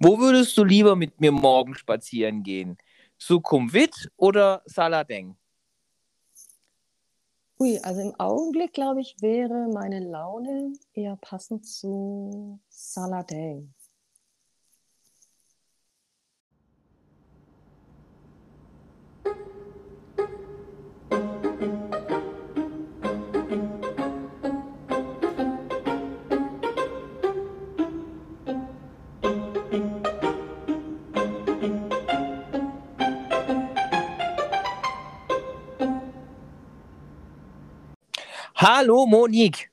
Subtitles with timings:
[0.00, 2.78] Wo würdest du lieber mit mir morgen spazieren gehen?
[3.18, 5.36] Sukhumvit oder Saladeng?
[7.58, 13.74] Ui, also im Augenblick, glaube ich, wäre meine Laune eher passend zu Saladeng.
[38.60, 39.70] Hallo Monique.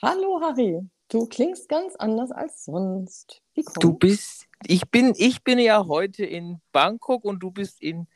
[0.00, 0.78] Hallo Harry.
[1.08, 3.42] Du klingst ganz anders als sonst.
[3.54, 3.80] Wie kommt's?
[3.80, 8.06] Du bist, ich bin, ich bin ja heute in Bangkok und du bist in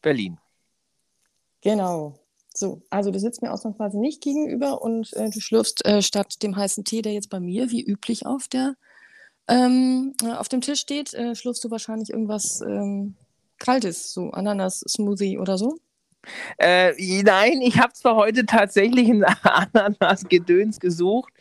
[0.00, 0.38] Berlin.
[1.60, 2.18] Genau.
[2.52, 6.56] So, also du sitzt mir ausnahmsweise nicht gegenüber und äh, du schlürfst äh, statt dem
[6.56, 8.74] heißen Tee, der jetzt bei mir wie üblich auf der
[9.46, 13.14] ähm, äh, auf dem Tisch steht, äh, schlürfst du wahrscheinlich irgendwas ähm,
[13.58, 15.78] Kaltes, so Ananas-Smoothie oder so.
[16.58, 16.92] Äh,
[17.22, 21.32] nein, ich habe zwar heute tatsächlich ein Ananas-Gedöns gesucht,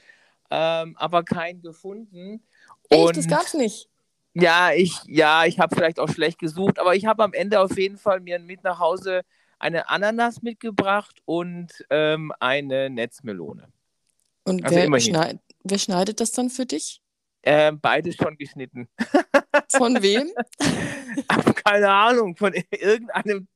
[0.50, 2.44] ähm, aber keinen gefunden.
[2.90, 3.90] Echt, Und das gab's nicht.
[4.34, 7.78] ja, ich, ja, ich habe vielleicht auch schlecht gesucht, aber ich habe am Ende auf
[7.78, 9.22] jeden Fall mir mit nach Hause
[9.60, 13.68] eine Ananas mitgebracht und ähm, eine Netzmelone.
[14.44, 17.02] Und Also wer, schneid, wer schneidet das dann für dich?
[17.44, 18.88] Ähm, beides schon geschnitten.
[19.70, 20.32] Von wem?
[21.66, 23.48] Keine Ahnung, von irgendeinem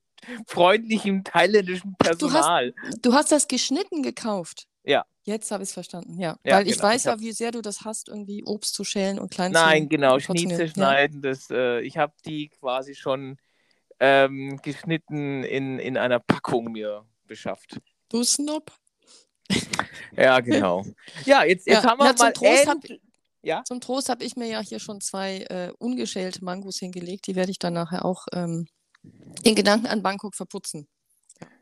[0.47, 2.73] freundlichen thailändischen Ach, du hast- Personal.
[3.01, 4.67] Du hast das geschnitten gekauft.
[4.83, 5.05] Ja.
[5.23, 6.37] Jetzt habe ich es verstanden, ja.
[6.43, 6.83] Ja, Weil ich genau.
[6.89, 9.83] weiß Ich ja, wie sehr du das hast, irgendwie Obst zu schälen und klein Nein,
[9.83, 10.19] zu genau.
[10.19, 11.21] Schnitzel schneiden.
[11.23, 13.37] Das, äh, ich habe die quasi schon
[13.99, 17.79] ähm, geschnitten in, in einer Packung mir beschafft.
[18.09, 18.71] Du Snob.
[20.17, 20.85] Ja, genau.
[21.25, 22.77] Ja, jetzt, jetzt Ja, haben wir na, zum mal Trost hab-
[23.41, 27.27] Ja, Zum Trost habe ich mir ja hier schon zwei äh, ungeschälte Mangos hingelegt.
[27.27, 28.67] Die werde ich dann nachher auch ähm,
[29.43, 30.87] in Gedanken an Bangkok verputzen.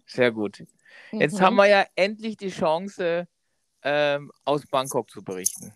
[0.05, 0.63] sehr gut.
[1.11, 1.41] Jetzt Mhm.
[1.41, 3.27] haben wir ja endlich die Chance,
[3.83, 5.73] ähm, aus Bangkok zu berichten.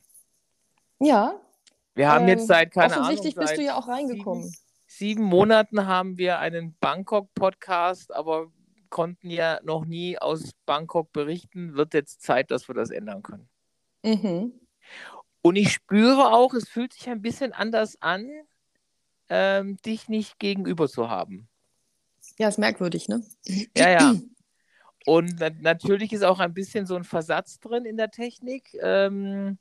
[1.00, 1.40] Ja,
[1.96, 4.44] Wir haben ähm, jetzt seit, keine Ahnung, offensichtlich bist du ja auch reingekommen.
[4.44, 8.52] Sieben, sieben Monaten haben wir einen Bangkok-Podcast, aber
[8.90, 11.76] konnten ja noch nie aus Bangkok berichten.
[11.76, 13.50] Wird jetzt Zeit, dass wir das ändern können.
[14.04, 14.54] Mhm.
[15.42, 18.30] Und ich spüre auch, es fühlt sich ein bisschen anders an,
[19.30, 21.50] ähm, dich nicht gegenüber zu haben.
[22.40, 23.24] Ja, ist merkwürdig, ne?
[23.76, 24.16] Ja, ja.
[25.06, 28.78] Und na natürlich ist auch ein bisschen so ein Versatz drin in der Technik.
[28.82, 29.58] Ähm,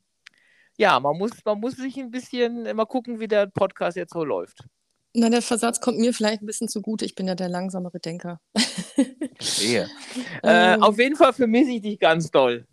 [0.76, 4.24] ja, man muss, man muss sich ein bisschen mal gucken, wie der Podcast jetzt so
[4.24, 4.64] läuft.
[5.14, 7.04] Na, der Versatz kommt mir vielleicht ein bisschen zugute.
[7.04, 8.40] Ich bin ja der langsamere Denker.
[9.36, 9.88] Verstehe.
[10.42, 10.82] Äh, Ähm.
[10.82, 12.66] auf jeden Fall vermisse ich dich ganz doll.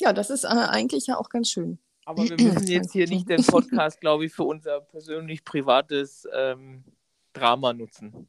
[0.00, 1.78] Ja, das ist äh, eigentlich ja auch ganz schön.
[2.04, 6.84] Aber wir müssen jetzt hier nicht den Podcast, glaube ich, für unser persönlich privates ähm,
[7.32, 8.28] Drama nutzen.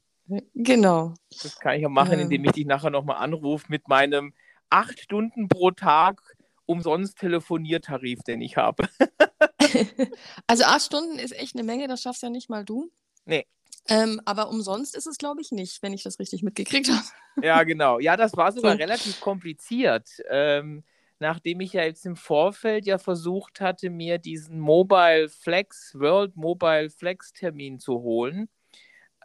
[0.54, 1.14] Genau.
[1.42, 4.34] Das kann ich ja machen, indem ich dich nachher nochmal anrufe mit meinem
[4.70, 6.20] acht Stunden pro Tag
[6.66, 8.88] umsonst Telefoniertarif, den ich habe.
[10.46, 12.90] Also acht Stunden ist echt eine Menge, das schaffst ja nicht mal du.
[13.24, 13.46] Nee.
[13.88, 17.02] Ähm, aber umsonst ist es, glaube ich, nicht, wenn ich das richtig mitgekriegt habe.
[17.42, 17.98] Ja, genau.
[17.98, 18.78] Ja, das war sogar So.
[18.78, 20.08] relativ kompliziert.
[20.30, 20.84] Ähm,
[21.18, 26.90] nachdem ich ja jetzt im Vorfeld ja versucht hatte, mir diesen Mobile Flex, World Mobile
[26.90, 28.48] Flex Termin zu holen,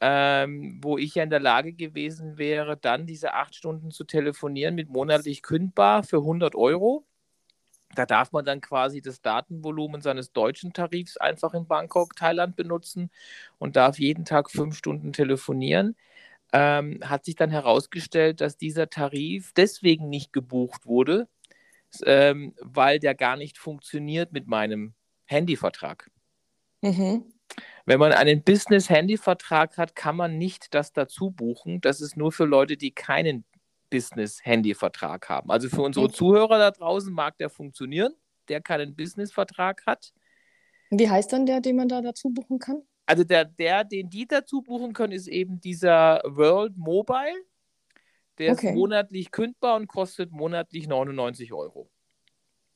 [0.01, 4.75] ähm, wo ich ja in der Lage gewesen wäre, dann diese acht Stunden zu telefonieren
[4.75, 7.06] mit monatlich kündbar für 100 Euro.
[7.95, 13.11] Da darf man dann quasi das Datenvolumen seines deutschen Tarifs einfach in Bangkok, Thailand benutzen
[13.59, 15.95] und darf jeden Tag fünf Stunden telefonieren
[16.53, 21.28] ähm, hat sich dann herausgestellt, dass dieser Tarif deswegen nicht gebucht wurde,
[22.06, 24.94] ähm, weil der gar nicht funktioniert mit meinem
[25.25, 26.09] Handyvertrag.
[26.81, 27.25] Mhm.
[27.85, 31.81] Wenn man einen Business-Handyvertrag hat, kann man nicht das dazu buchen.
[31.81, 33.44] Das ist nur für Leute, die keinen
[33.89, 35.51] Business-Handyvertrag haben.
[35.51, 36.16] Also für unsere Okay.
[36.16, 38.13] Zuhörer da draußen mag der funktionieren,
[38.47, 40.13] der keinen Business-Vertrag hat.
[40.90, 42.81] Wie heißt dann der, den man da dazu buchen kann?
[43.05, 47.43] Also der, der, den die dazu buchen können, ist eben dieser World Mobile.
[48.37, 48.70] Der Okay.
[48.70, 51.90] ist monatlich kündbar und kostet monatlich 99 Euro.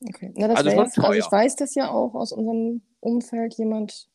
[0.06, 0.32] Okay.
[0.36, 4.08] Na, das Also schon jetzt, also ich weiß das ja auch aus unserem Umfeld, jemand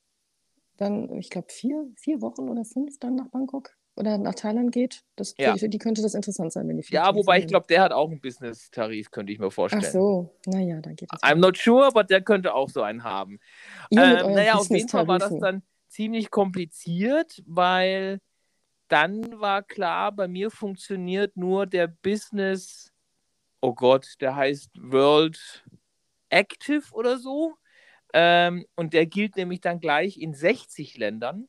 [0.82, 5.04] dann, ich glaube, vier, vier Wochen oder fünf dann nach Bangkok oder nach Thailand geht.
[5.16, 5.56] Das, Ja.
[5.56, 7.92] für die könnte das interessant sein, wenn die viel Ja, wobei ich glaube, der hat
[7.92, 9.94] auch einen Business-Tarif, könnte ich mir Ach vorstellen.
[9.94, 11.22] so, naja, dann geht das.
[11.24, 13.40] I'm not sure, aber der könnte auch so einen haben.
[13.92, 18.20] Mit Ähm, naja, auf jeden Fall war das dann ziemlich kompliziert, weil
[18.88, 22.92] dann war klar, bei mir funktioniert nur der Business,
[23.62, 25.64] oh Gott, der heißt World
[26.30, 27.56] Active oder so.
[28.14, 31.48] Ähm, und der gilt nämlich dann gleich in 60 Ländern.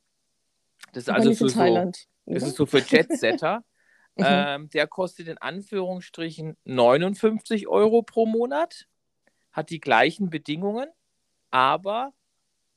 [0.92, 2.06] Das ist Aber also für so, Thailand.
[2.26, 3.64] das ist so für Jetsetter.
[4.14, 4.24] Mhm.
[4.28, 8.86] ähm, der kostet in Anführungsstrichen 59 Euro pro Monat,
[9.52, 10.86] hat die gleichen Bedingungen,
[11.50, 12.12] aber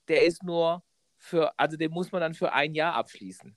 [0.07, 0.81] der ist nur
[1.17, 3.53] für, also den muss man dann für ein Jahr abschließen.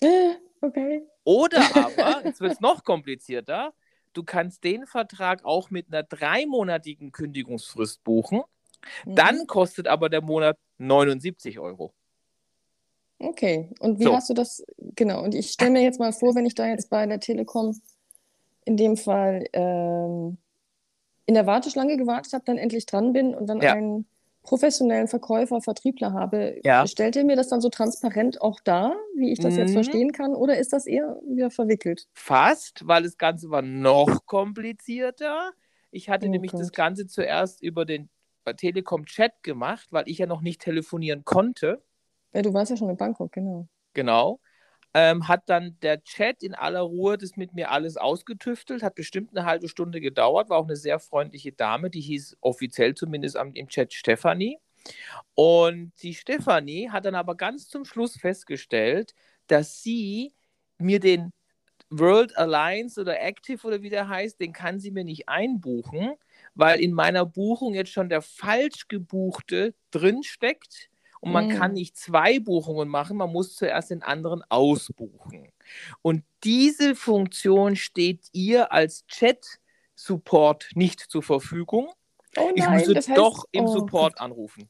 [0.00, 1.02] Äh, Okay.
[1.24, 3.74] Oder aber, jetzt wird es noch komplizierter,
[4.14, 8.42] du kannst den Vertrag auch mit einer dreimonatigen Kündigungsfrist buchen.
[9.04, 9.14] Mhm.
[9.14, 11.92] Dann kostet aber der Monat 79 Euro.
[13.18, 13.70] Okay.
[13.80, 14.14] Und wie So.
[14.14, 14.64] hast du das?
[14.96, 15.22] Genau.
[15.22, 17.80] Und ich stelle mir jetzt mal vor, wenn ich da jetzt bei der Telekom
[18.64, 20.36] in dem Fall ähm,
[21.26, 23.72] in der Warteschlange gewartet habe, dann endlich dran bin und dann Ja.
[23.72, 24.06] einen
[24.42, 26.86] professionellen Verkäufer, Vertriebler habe, Ja.
[26.86, 29.74] stellt er mir das dann so transparent auch dar, wie ich das jetzt Mhm.
[29.74, 32.08] verstehen kann, oder ist das eher wieder verwickelt?
[32.12, 35.52] Fast, weil das Ganze war noch komplizierter.
[35.90, 36.74] Ich hatte Oh nämlich das Gott.
[36.74, 38.10] Ganze zuerst über den
[38.44, 41.82] äh, Telekom-Chat gemacht, weil ich ja noch nicht telefonieren konnte.
[42.32, 43.68] Ja, du warst ja schon in Bangkok, genau.
[43.92, 44.40] Genau.
[44.92, 49.36] Ähm, hat dann der Chat in aller Ruhe das mit mir alles ausgetüftelt, hat bestimmt
[49.36, 53.52] eine halbe Stunde gedauert, war auch eine sehr freundliche Dame, die hieß offiziell zumindest am,
[53.54, 54.58] im Chat Stefanie.
[55.34, 59.14] Und die Stefanie hat dann aber ganz zum Schluss festgestellt,
[59.48, 60.32] dass sie
[60.78, 61.32] mir den
[61.90, 66.14] World Alliance oder Active oder wie der heißt, den kann sie mir nicht einbuchen,
[66.54, 70.88] weil in meiner Buchung jetzt schon der falsch gebuchte drinsteckt
[71.20, 71.50] und man Mm.
[71.50, 75.48] kann nicht zwei Buchungen machen, man muss zuerst den anderen ausbuchen.
[76.02, 81.88] Und diese Funktion steht ihr als Chat-Support nicht zur Verfügung.
[82.36, 84.68] Oh Ich nein, musste das heißt, doch im oh Support Gott, anrufen.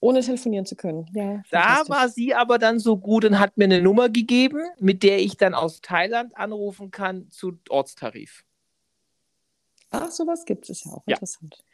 [0.00, 1.06] ohne telefonieren zu können.
[1.14, 5.02] Ja, Da war sie aber dann so gut und hat mir eine Nummer gegeben, mit
[5.02, 8.42] der ich dann aus Thailand anrufen kann zu Ortstarif.
[9.90, 11.02] Ach, sowas gibt es ja auch.
[11.06, 11.14] Ja.
[11.16, 11.64] Interessant.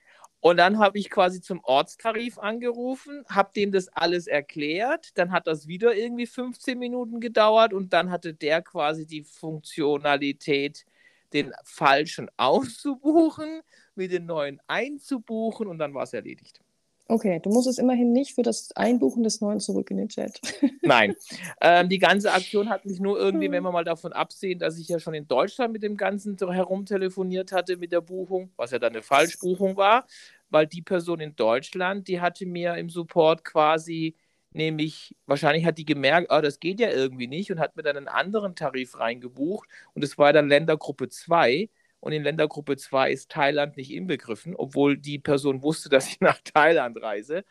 [0.41, 5.17] Und dann habe ich quasi zum Ortstarif angerufen, habe dem das alles erklärt.
[5.19, 10.85] Dann hat das wieder irgendwie 15 Minuten gedauert und dann hatte der quasi die Funktionalität,
[11.33, 13.63] den falschen auszubuchen,
[13.95, 16.61] mit den neuen einzubuchen und dann war es erledigt.
[17.09, 20.41] Okay, du musst es immerhin nicht für das Einbuchen des Neuen zurück in den Chat.
[20.83, 21.15] Nein,
[21.61, 24.89] ähm, die ganze Aktion hat mich nur irgendwie, wenn wir mal davon absehen, dass ich
[24.89, 28.93] ja schon in Deutschland mit dem Ganzen herumtelefoniert hatte mit der Buchung, was ja dann
[28.93, 30.07] eine Falschbuchung war,
[30.51, 34.17] weil die Person in Deutschland, die hatte mir im Support quasi,
[34.51, 37.97] nämlich, wahrscheinlich hat die gemerkt, ah, das geht ja irgendwie nicht und hat mir dann
[37.97, 41.69] einen anderen Tarif reingebucht und es war dann Ländergruppe 2
[42.07, 46.39] und in Ländergruppe 2 ist Thailand nicht inbegriffen, obwohl die Person wusste, dass ich nach
[46.39, 47.45] Thailand reise.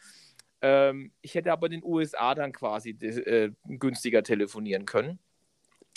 [0.62, 5.20] Ähm, ich hätte aber in den USA dann quasi äh, günstiger telefonieren können.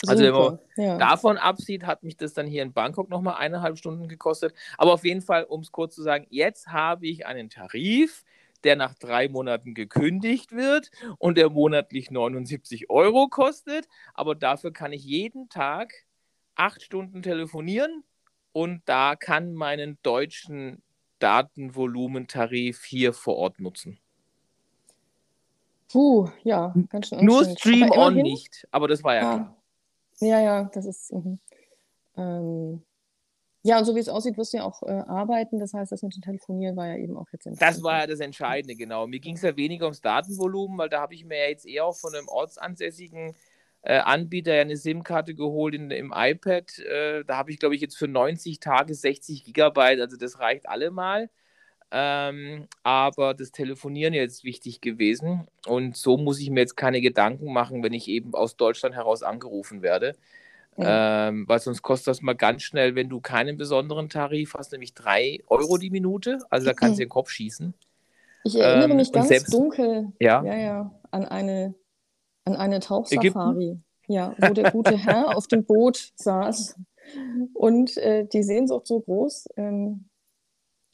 [0.05, 0.97] Also wenn man Super, ja.
[0.97, 4.53] davon absieht, hat mich das dann hier in Bangkok nochmal eineinhalb Stunden gekostet.
[4.77, 8.25] Aber auf jeden Fall, um es kurz zu sagen, jetzt habe ich einen Tarif,
[8.65, 13.87] der nach drei Monaten gekündigt wird und der monatlich 79 Euro kostet.
[14.13, 15.93] Aber dafür kann ich jeden Tag
[16.55, 18.03] acht Stunden telefonieren
[18.51, 20.81] und da kann meinen deutschen
[21.19, 23.99] Datenvolumentarif hier vor Ort nutzen.
[25.91, 27.45] Puh, ja, ganz schön Nur.
[27.45, 29.57] Stream Aber On nicht, aber das war ja Ah, klar.
[30.19, 31.11] ja, ja, das ist.
[31.11, 31.39] Mhm.
[32.15, 32.83] Ähm,
[33.63, 35.59] ja, und so wie es aussieht, wirst du ja auch äh, arbeiten.
[35.59, 38.19] Das heißt, das mit dem Telefonieren war ja eben auch jetzt Das war ja das
[38.19, 39.07] Entscheidende, genau.
[39.07, 41.85] Mir ging es ja weniger ums Datenvolumen, weil da habe ich mir ja jetzt eher
[41.85, 43.33] auch von einem ortsansässigen äh,
[43.83, 46.79] Anbieter ja eine SIM-Karte geholt in, im iPad.
[46.79, 50.67] Äh, da habe ich, glaube ich, jetzt für 90 Tage 60 Gigabyte, also das reicht
[50.67, 51.29] allemal.
[51.91, 55.47] Ähm, aber das Telefonieren jetzt wichtig gewesen.
[55.65, 59.23] Und so muss ich mir jetzt keine Gedanken machen, wenn ich eben aus Deutschland heraus
[59.23, 60.15] angerufen werde.
[60.77, 64.93] Ähm, weil sonst kostet das mal ganz schnell, wenn du keinen besonderen Tarif hast, nämlich
[64.93, 66.39] 3 Euro die Minute.
[66.49, 67.73] Also da kannst du den Kopf schießen.
[68.45, 70.41] Ich erinnere Ähm, mich ganz selbst- dunkel, Ja.
[70.43, 71.73] ja, ja, an eine,
[72.49, 73.79] an eine Tauchsafari.
[74.07, 76.75] Ja, wo der gute Herr auf dem Boot saß
[77.53, 80.09] und äh, die Sehnsucht so groß, ähm,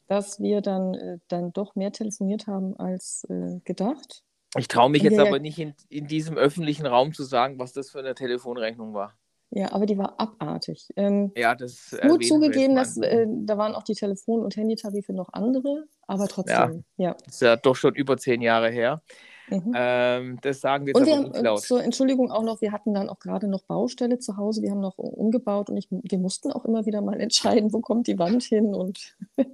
[0.06, 4.22] dass wir dann, äh, dann doch mehr telefoniert haben als äh, gedacht.
[4.58, 5.28] Ich traue mich jetzt Ja, ja.
[5.28, 9.14] aber nicht in, in diesem öffentlichen Raum zu sagen, was das für eine Telefonrechnung war.
[9.50, 10.88] Ja, aber die war abartig.
[10.96, 15.32] Ähm, Ja, das wir zugegeben, dass, äh, da waren auch die Telefon- und Handytarife noch
[15.32, 17.14] andere, aber trotzdem, ja.
[17.24, 19.02] Das ist ja doch schon über zehn Jahre her.
[19.48, 19.72] Mhm.
[19.74, 21.60] Ähm, das sagen wir jetzt Und wir haben nicht äh, laut.
[21.60, 24.80] zur Entschuldigung auch noch, wir hatten dann auch gerade noch Baustelle zu Hause, wir haben
[24.80, 28.42] noch umgebaut und ich, wir mussten auch immer wieder mal entscheiden, wo kommt die Wand
[28.42, 29.44] hin und äh,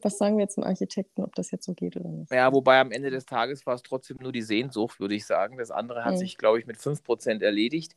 [0.00, 2.32] was sagen wir jetzt zum Architekten, ob das jetzt so geht oder nicht.
[2.32, 5.58] Ja, wobei am Ende des Tages war es trotzdem nur die Sehnsucht, würde ich sagen.
[5.58, 6.18] Das andere hat Mhm.
[6.18, 7.94] sich, glaube ich, mit 5% erledigt.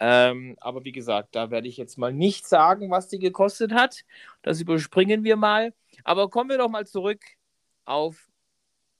[0.00, 4.04] Ähm, aber wie gesagt, da werde ich jetzt mal nicht sagen, was die gekostet hat.
[4.42, 5.72] Das überspringen wir mal.
[6.04, 7.22] Aber kommen wir doch mal zurück
[7.84, 8.28] auf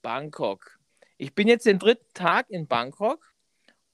[0.01, 0.74] Bangkok.
[1.17, 3.33] Ich bin jetzt den dritten Tag in Bangkok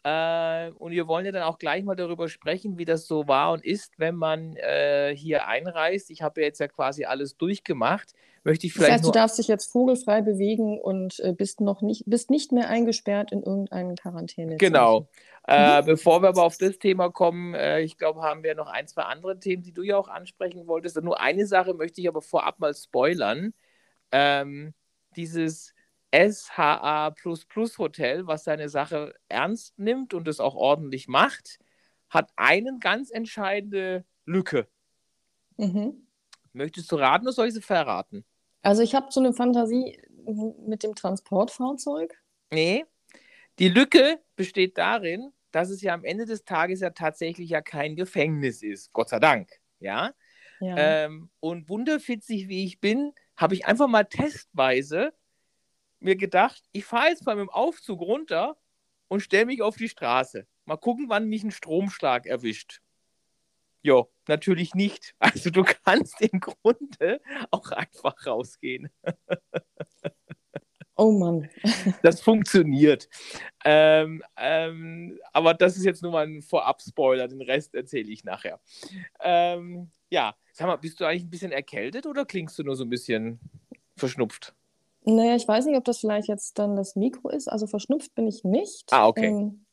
[0.04, 3.52] äh, und wir wollen ja dann auch gleich mal darüber sprechen, wie das so war
[3.52, 6.10] und ist, wenn man äh, hier einreist.
[6.10, 8.14] Ich habe ja jetzt ja quasi alles durchgemacht.
[8.44, 11.84] Möchte ich vielleicht das heißt, du darfst dich jetzt vogelfrei bewegen und äh, bist noch
[11.84, 14.58] nicht, bist nicht mehr eingesperrt in irgendeinem Quarantäne.
[14.58, 15.08] Genau.
[15.48, 15.86] Äh, mhm.
[15.86, 19.04] bevor wir aber auf das Thema kommen, äh, ich glaube, haben wir noch ein, zwei
[19.04, 21.00] andere Themen, die du ja auch ansprechen wolltest.
[21.04, 23.54] Nur eine Sache möchte ich aber vorab mal spoilern.
[24.12, 24.74] Ähm,
[25.16, 25.76] dieses
[26.14, 27.16] SHA
[27.78, 31.60] Hotel, was seine Sache ernst nimmt und es auch ordentlich macht,
[32.10, 34.68] hat eine ganz entscheidende Lücke.
[35.58, 36.08] Mhm.
[36.54, 38.26] Möchtest du raten oder soll ich sie verraten?
[38.62, 40.00] Also ich habe so eine Fantasie
[40.66, 42.22] mit dem Transportfahrzeug.
[42.52, 42.86] Nee,
[43.60, 47.96] die Lücke besteht darin, dass es ja am Ende des Tages ja tatsächlich ja kein
[47.96, 48.92] Gefängnis ist.
[48.94, 49.50] Gott sei Dank.
[49.80, 50.14] Ja.
[50.60, 50.76] ja.
[50.78, 55.14] Ähm, und wunderfitzig wie ich bin, habe ich einfach mal testweise
[56.02, 58.58] mir gedacht, ich fahre jetzt mal mit dem Aufzug runter
[59.08, 60.48] und stelle mich auf die Straße.
[60.66, 62.82] Mal gucken, wann mich ein Stromschlag erwischt.
[63.84, 65.16] Ja, natürlich nicht.
[65.20, 68.90] Also du kannst im Grunde auch einfach rausgehen.
[70.96, 71.50] Oh Mann.
[72.04, 73.10] das funktioniert.
[73.66, 78.60] Ähm, ähm, aber das ist jetzt nur mal ein Vorab-Spoiler, den Rest erzähle ich nachher.
[79.20, 82.84] Ähm, ja, sag mal, bist du eigentlich ein bisschen erkältet oder klingst du nur so
[82.84, 83.40] ein bisschen
[83.98, 84.54] verschnupft?
[85.04, 87.48] Naja, ich weiß nicht, ob das vielleicht jetzt dann das Mikro ist.
[87.48, 88.92] Also verschnupft bin ich nicht.
[88.92, 89.28] Ah, okay.
[89.28, 89.66] Ähm,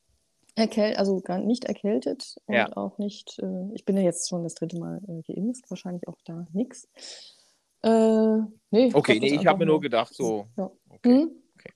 [0.54, 2.76] erkäl also gar nicht erkältet und ja.
[2.76, 6.18] auch nicht, äh, ich bin ja jetzt schon das dritte Mal äh, geimpft, wahrscheinlich auch
[6.25, 6.88] da nichts.
[7.82, 8.38] Äh,
[8.70, 10.49] nee, okay, nee, ich habe mir nur gedacht, so.
[10.56, 10.70] Ja.
[10.88, 11.08] Okay.
[11.08, 11.30] Hm?
[11.54, 11.73] okay.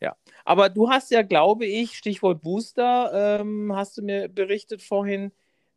[0.00, 5.32] Ja, aber du hast ja, glaube ich, Stichwort Booster, ähm, hast du mir berichtet vorhin,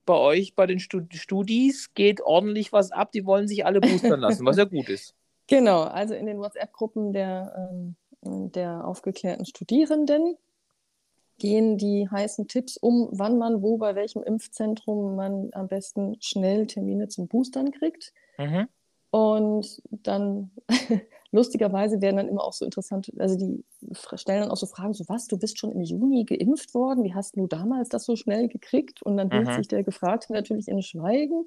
[0.05, 3.11] bei euch bei den Studis geht ordentlich was ab.
[3.11, 5.15] Die wollen sich alle boostern lassen, was ja gut ist.
[5.51, 10.37] Genau, also in den WhatsApp-Gruppen der, ähm, der aufgeklärten Studierenden
[11.39, 16.67] gehen die heißen Tipps um, wann man wo bei welchem Impfzentrum man am besten schnell
[16.67, 18.13] Termine zum Boostern kriegt.
[18.37, 18.69] Mhm.
[19.09, 20.51] Und dann,
[21.31, 23.63] lustigerweise werden dann immer auch so interessante, also die
[24.15, 27.13] stellen dann auch so Fragen, so was, du bist schon im Juni geimpft worden, wie
[27.13, 29.01] hast du damals das so schnell gekriegt?
[29.01, 29.31] Und dann mhm.
[29.31, 31.45] hält sich der Gefragte natürlich in Schweigen,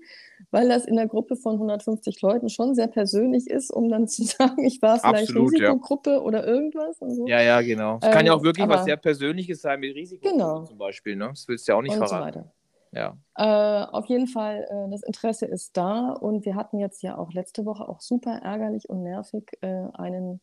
[0.51, 4.23] weil das in der Gruppe von 150 Leuten schon sehr persönlich ist, um dann zu
[4.25, 6.21] sagen, ich war vielleicht Absolut, Risikogruppe ja.
[6.21, 6.99] oder irgendwas.
[6.99, 7.27] So.
[7.27, 7.99] Ja, ja, genau.
[8.01, 10.65] Es ähm, kann ja auch ähm, wirklich was sehr Persönliches sein mit Risikogruppe genau.
[10.65, 11.29] zum Beispiel, ne?
[11.29, 12.43] Das willst du ja auch nicht und verraten.
[12.43, 12.64] So
[12.95, 13.17] ja.
[13.37, 17.33] Äh, auf jeden Fall, äh, das Interesse ist da und wir hatten jetzt ja auch
[17.33, 20.41] letzte Woche auch super ärgerlich und nervig äh, einen,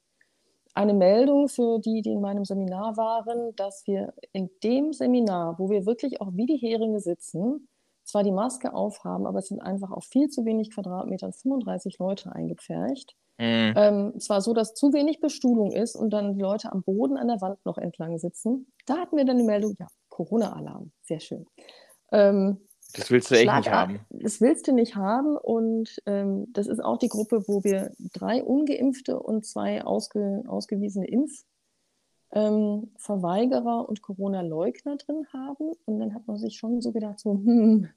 [0.73, 5.69] eine Meldung für die, die in meinem Seminar waren, dass wir in dem Seminar, wo
[5.69, 7.67] wir wirklich auch wie die Heringe sitzen,
[8.03, 12.31] zwar die Maske aufhaben, aber es sind einfach auf viel zu wenig Quadratmetern 35 Leute
[12.33, 13.15] eingepfercht.
[13.37, 13.73] Mhm.
[13.75, 17.27] Ähm, zwar so, dass zu wenig Bestuhlung ist und dann die Leute am Boden an
[17.27, 18.71] der Wand noch entlang sitzen.
[18.85, 21.47] Da hatten wir dann die Meldung, ja, Corona-Alarm, sehr schön.
[22.11, 22.57] Ähm,
[22.93, 24.01] das willst du echt nicht haben.
[24.09, 25.37] Das willst du nicht haben.
[25.37, 31.07] Und ähm, das ist auch die Gruppe, wo wir drei ungeimpfte und zwei ausge, ausgewiesene
[32.31, 35.71] Impfverweigerer ähm, und Corona-Leugner drin haben.
[35.85, 37.87] Und dann hat man sich schon so gedacht, so, hm,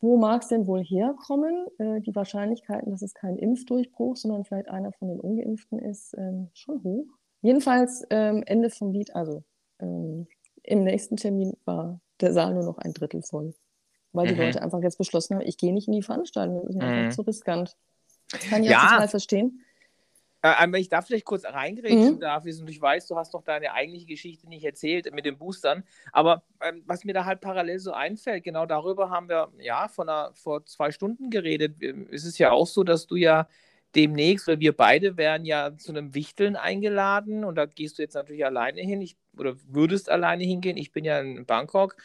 [0.00, 1.66] wo mag es denn wohl herkommen?
[1.78, 6.48] Äh, die Wahrscheinlichkeiten, dass es kein Impfdurchbruch, sondern vielleicht einer von den Ungeimpften ist, ähm,
[6.54, 7.06] schon hoch.
[7.42, 9.44] Jedenfalls ähm, Ende vom Lied, also
[9.78, 10.26] ähm,
[10.62, 13.54] im nächsten Termin war der Saal nur noch ein Drittel voll.
[14.12, 14.40] Weil die mhm.
[14.40, 16.82] Leute einfach jetzt beschlossen haben, ich gehe nicht in die Veranstaltung, das ist mhm.
[16.82, 17.76] einfach zu riskant.
[18.48, 18.80] Kann ich ja.
[18.80, 19.64] total verstehen.
[20.42, 22.20] Äh, wenn ich da vielleicht kurz reingrätschen mhm.
[22.20, 25.84] darf, und ich weiß, du hast doch deine eigentliche Geschichte nicht erzählt mit den Boostern,
[26.12, 30.04] aber ähm, was mir da halt parallel so einfällt, genau darüber haben wir ja vor,
[30.04, 31.76] einer, vor zwei Stunden geredet.
[32.10, 33.48] Es ist ja auch so, dass du ja
[33.94, 38.14] demnächst, weil wir beide werden ja zu einem Wichteln eingeladen und da gehst du jetzt
[38.14, 40.76] natürlich alleine hin ich, oder würdest alleine hingehen.
[40.76, 41.96] Ich bin ja in Bangkok.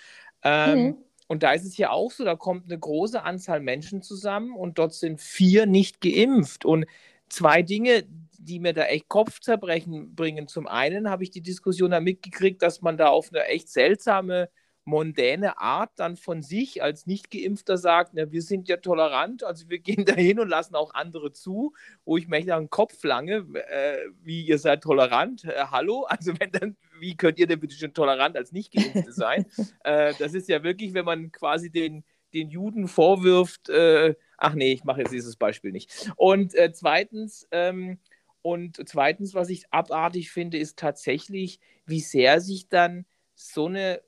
[0.44, 0.98] Ähm, mhm.
[1.27, 4.77] Und da ist es ja auch so, da kommt eine große Anzahl Menschen zusammen und
[4.77, 6.65] dort sind vier nicht geimpft.
[6.65, 6.86] Und
[7.30, 8.06] zwei Dinge,
[8.38, 10.48] die mir da echt Kopfzerbrechen bringen.
[10.48, 14.50] Zum einen habe ich die Diskussion da mitgekriegt, dass man da auf eine echt seltsame
[14.86, 19.80] mondäne Art dann von sich als Nicht-Geimpfter sagt, na, wir sind ja tolerant, also wir
[19.80, 21.74] gehen dahin und lassen auch andere zu,
[22.06, 26.51] wo ich mir den Kopf lange, äh, wie ihr seid tolerant, äh, hallo, also wenn
[26.51, 29.46] dann, wie könnt ihr denn bitte schon tolerant als Nicht-Geimpfte sein?
[29.84, 34.74] äh, das ist ja wirklich, wenn man quasi den, den Juden vorwirft, äh, ach nee,
[34.74, 36.12] ich mache jetzt dieses Beispiel nicht.
[36.15, 38.00] Und äh, zweitens, ähm,
[38.44, 44.01] und zweitens, was ich abartig finde, ist tatsächlich, wie sehr sich dann so eine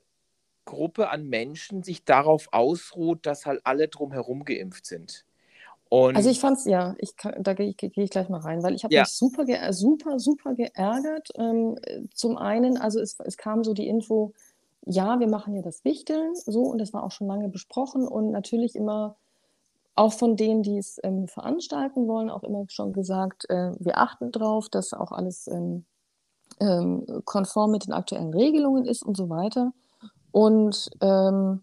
[0.68, 5.24] Gruppe an Menschen sich darauf ausruht, dass halt alle drumherum geimpft sind.
[5.88, 8.62] Und Also ich fand's, ja, ich kann, da gehe ich, geh ich gleich mal rein,
[8.62, 9.02] weil ich habe Ja.
[9.02, 11.30] mich super, super, super geärgert.
[11.36, 14.32] Ähm, äh, zum einen, also es, es kam so die Info,
[14.84, 18.30] ja, wir machen ja das Wichteln, so, und das war auch schon lange besprochen und
[18.30, 19.16] natürlich immer
[19.94, 24.30] auch von denen, die es ähm, veranstalten wollen, auch immer schon gesagt, äh, wir achten
[24.30, 25.84] drauf, dass auch alles ähm,
[26.60, 29.72] ähm, konform mit den aktuellen Regelungen ist und so weiter.
[30.38, 31.62] Und ähm,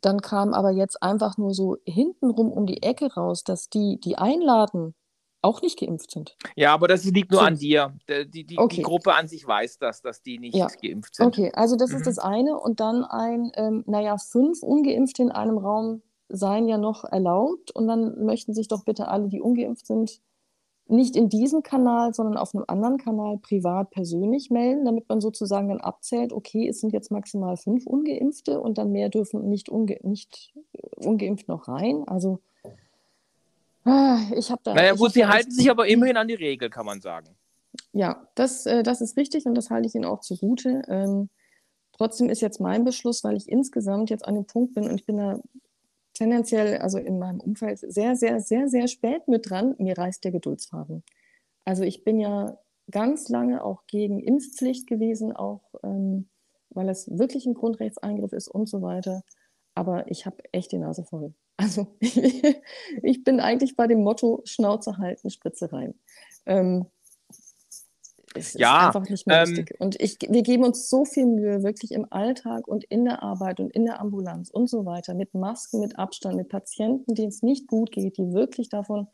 [0.00, 4.16] dann kam aber jetzt einfach nur so hintenrum um die Ecke raus, dass die, die
[4.16, 4.94] einladen,
[5.42, 6.36] auch nicht geimpft sind.
[6.56, 7.46] ja, aber das liegt nur So.
[7.46, 7.94] an dir.
[8.08, 8.76] Die, die, Okay.
[8.76, 10.68] die Gruppe an sich weiß das, dass die nicht Ja.
[10.82, 11.26] geimpft sind.
[11.26, 11.96] Okay, also das Mhm.
[11.96, 12.58] ist das eine.
[12.58, 17.70] Und dann ein, ähm, naja, fünf Ungeimpfte in einem Raum seien ja noch erlaubt.
[17.70, 20.20] Und dann möchten sich doch bitte alle, die ungeimpft sind,
[20.90, 25.68] nicht in diesem Kanal, sondern auf einem anderen Kanal privat persönlich melden, damit man sozusagen
[25.68, 29.98] dann abzählt, okay, es sind jetzt maximal fünf Ungeimpfte und dann mehr dürfen nicht, unge
[30.02, 32.04] nicht äh, ungeimpft noch rein.
[32.06, 32.40] Also
[33.84, 34.74] ah, ich habe da.
[34.74, 37.28] Naja, gut, sie halten sich aber immerhin an die Regel, kann man sagen.
[37.92, 40.82] Ja, das, äh, das ist richtig und das halte ich Ihnen auch zugute.
[40.88, 41.28] Ähm,
[41.92, 45.06] trotzdem ist jetzt mein Beschluss, weil ich insgesamt jetzt an dem Punkt bin und ich
[45.06, 45.40] bin da
[46.20, 49.74] tendenziell, also in meinem Umfeld, sehr, sehr, sehr, sehr spät mit dran.
[49.78, 51.02] Mir reißt der Geduldsfaden.
[51.64, 52.58] Also ich bin ja
[52.90, 56.28] ganz lange auch gegen Impfpflicht gewesen, auch ähm,
[56.68, 59.22] weil es wirklich ein Grundrechtseingriff ist und so weiter.
[59.74, 61.32] Aber ich habe echt die Nase voll.
[61.56, 65.94] Also ich bin eigentlich bei dem Motto Schnauze halten, Spritze rein.
[66.44, 66.84] Ähm,
[68.34, 69.74] es Ja, ist einfach nicht mehr ähm, lustig.
[69.78, 73.60] Und ich, wir geben uns so viel Mühe, wirklich im Alltag und in der Arbeit
[73.60, 77.42] und in der Ambulanz und so weiter, mit Masken, mit Abstand, mit Patienten, denen es
[77.42, 79.08] nicht gut geht, die wirklich davon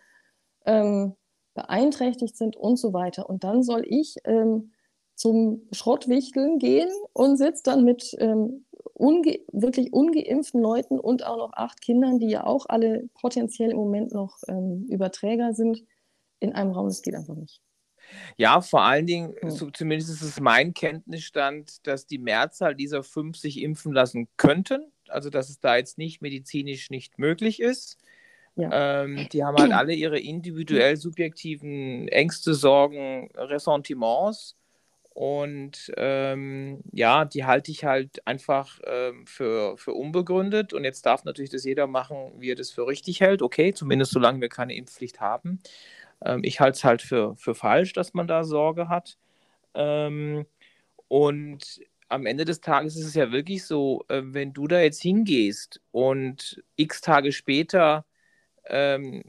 [0.66, 1.14] ähm,
[1.54, 3.28] beeinträchtigt sind und so weiter.
[3.28, 4.72] Und dann soll ich ähm,
[5.14, 11.52] zum Schrottwichteln gehen und sitze dann mit ähm, unge wirklich ungeimpften Leuten und auch noch
[11.54, 15.82] acht Kindern, die ja auch alle potenziell im Moment noch ähm, Überträger sind,
[16.38, 16.88] in einem Raum.
[16.88, 17.62] Das geht einfach nicht.
[18.36, 19.50] Ja, vor allen Dingen, Hm.
[19.50, 24.92] so, zumindest ist es mein Kenntnisstand, dass die Mehrzahl dieser fünf sich impfen lassen könnten.
[25.08, 27.98] Also, dass es da jetzt nicht medizinisch nicht möglich ist.
[28.56, 29.02] Ja.
[29.04, 34.56] Ähm, die haben halt alle ihre individuell subjektiven Ängste, Sorgen, Ressentiments.
[35.10, 40.74] Und ähm, ja, die halte ich halt einfach ähm, für, für unbegründet.
[40.74, 43.40] Und jetzt darf natürlich das jeder machen, wie er das für richtig hält.
[43.40, 45.60] Okay, zumindest solange wir keine Impfpflicht haben.
[46.24, 49.18] Ähm, ich halte es halt für, für falsch, dass man da Sorge hat.
[49.74, 50.46] Ähm,
[51.08, 55.02] und am Ende des Tages ist es ja wirklich so, äh, wenn du da jetzt
[55.02, 58.04] hingehst und x Tage später
[58.66, 59.24] ähm,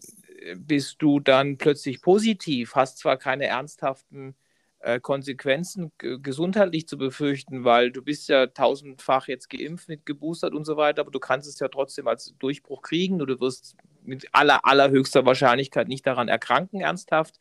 [0.57, 4.35] bist du dann plötzlich positiv, hast zwar keine ernsthaften
[4.79, 10.65] äh, Konsequenzen gesundheitlich zu befürchten, weil du bist ja tausendfach jetzt geimpft, mit geboostert und
[10.65, 13.75] so weiter, aber du kannst es ja trotzdem als Durchbruch kriegen oder du wirst
[14.07, 17.37] mit aller, allerhöchster Wahrscheinlichkeit nicht daran erkranken, ernsthaft.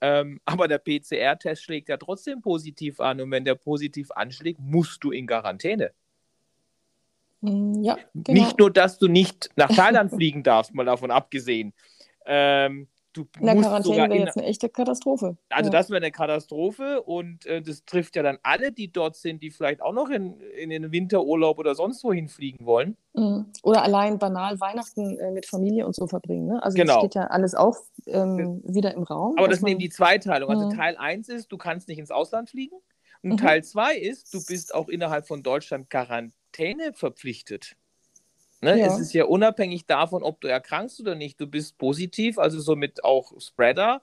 [0.00, 5.02] Ähm, aber der PCR-Test schlägt ja trotzdem positiv an und wenn der positiv anschlägt, musst
[5.02, 5.92] du in Quarantäne.
[7.40, 8.44] Mm, Ja, genau.
[8.44, 11.72] Nicht nur, dass du nicht nach Thailand fliegen darfst, mal davon abgesehen.
[12.26, 15.36] Ähm, du In der Quarantäne wäre jetzt eine echte Katastrophe.
[15.48, 15.78] also ja.
[15.78, 19.50] das wäre eine Katastrophe und äh, das trifft ja dann alle, die dort sind, die
[19.50, 22.96] vielleicht auch noch in, in den Winterurlaub oder sonst wohin fliegen wollen.
[23.14, 23.46] Mhm.
[23.62, 26.46] Oder allein banal Weihnachten äh, mit Familie und so verbringen.
[26.46, 26.62] Ne?
[26.62, 26.94] Also Genau.
[26.94, 29.34] das steht ja alles auch ähm, wieder im Raum.
[29.38, 30.50] Aber das man- die Zweiteilung.
[30.50, 30.76] Also Mhm.
[30.76, 32.76] Teil 1 ist, du kannst nicht ins Ausland fliegen.
[33.22, 33.36] Und Mhm.
[33.38, 37.74] Teil 2 ist, du bist auch innerhalb von Deutschland Quarantäne verpflichtet.
[38.60, 38.78] Ne?
[38.78, 38.86] Ja.
[38.86, 41.40] Es ist ja unabhängig davon, ob du erkrankst oder nicht.
[41.40, 44.02] Du bist positiv, also somit auch Spreader.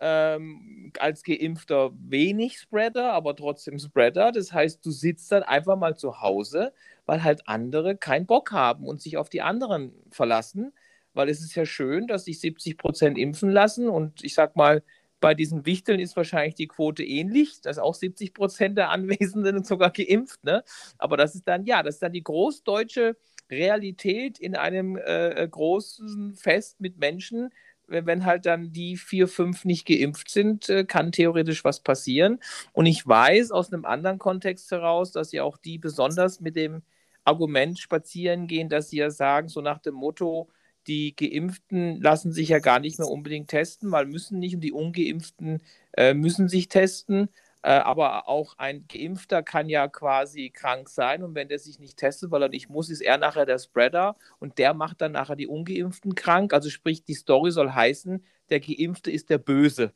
[0.00, 4.32] Ähm, als Geimpfter wenig Spreader, aber trotzdem Spreader.
[4.32, 6.72] Das heißt, du sitzt dann einfach mal zu Hause,
[7.06, 10.72] weil halt andere keinen Bock haben und sich auf die anderen verlassen.
[11.14, 14.82] Weil es ist ja schön, dass sich 70 Prozent impfen lassen und ich sag mal,
[15.22, 17.60] bei diesen Wichteln ist wahrscheinlich die Quote ähnlich.
[17.62, 20.42] Da ist auch 70 Prozent der Anwesenden sogar geimpft.
[20.42, 20.64] Ne?
[20.98, 23.16] Aber das ist dann, ja, das ist dann die großdeutsche
[23.50, 27.50] Realität in einem äh, großen Fest mit Menschen.
[27.88, 32.38] Wenn, halt dann die vier, fünf nicht geimpft sind, äh, kann theoretisch was passieren.
[32.72, 36.82] Und ich weiß aus einem anderen Kontext heraus, dass ja auch die besonders mit dem
[37.24, 40.48] Argument spazieren gehen, dass sie ja sagen, so nach dem Motto,
[40.86, 44.72] die Geimpften lassen sich ja gar nicht mehr unbedingt testen, weil müssen nicht und die
[44.72, 45.60] Ungeimpften
[45.96, 47.28] äh, müssen sich testen.
[47.64, 51.96] Äh, aber auch ein Geimpfter kann ja quasi krank sein und wenn der sich nicht
[51.96, 55.36] testet, weil er nicht muss, ist er nachher der Spreader und der macht dann nachher
[55.36, 56.52] die Ungeimpften krank.
[56.54, 59.92] Also sprich, die Story soll heißen, der Geimpfte ist der Böse,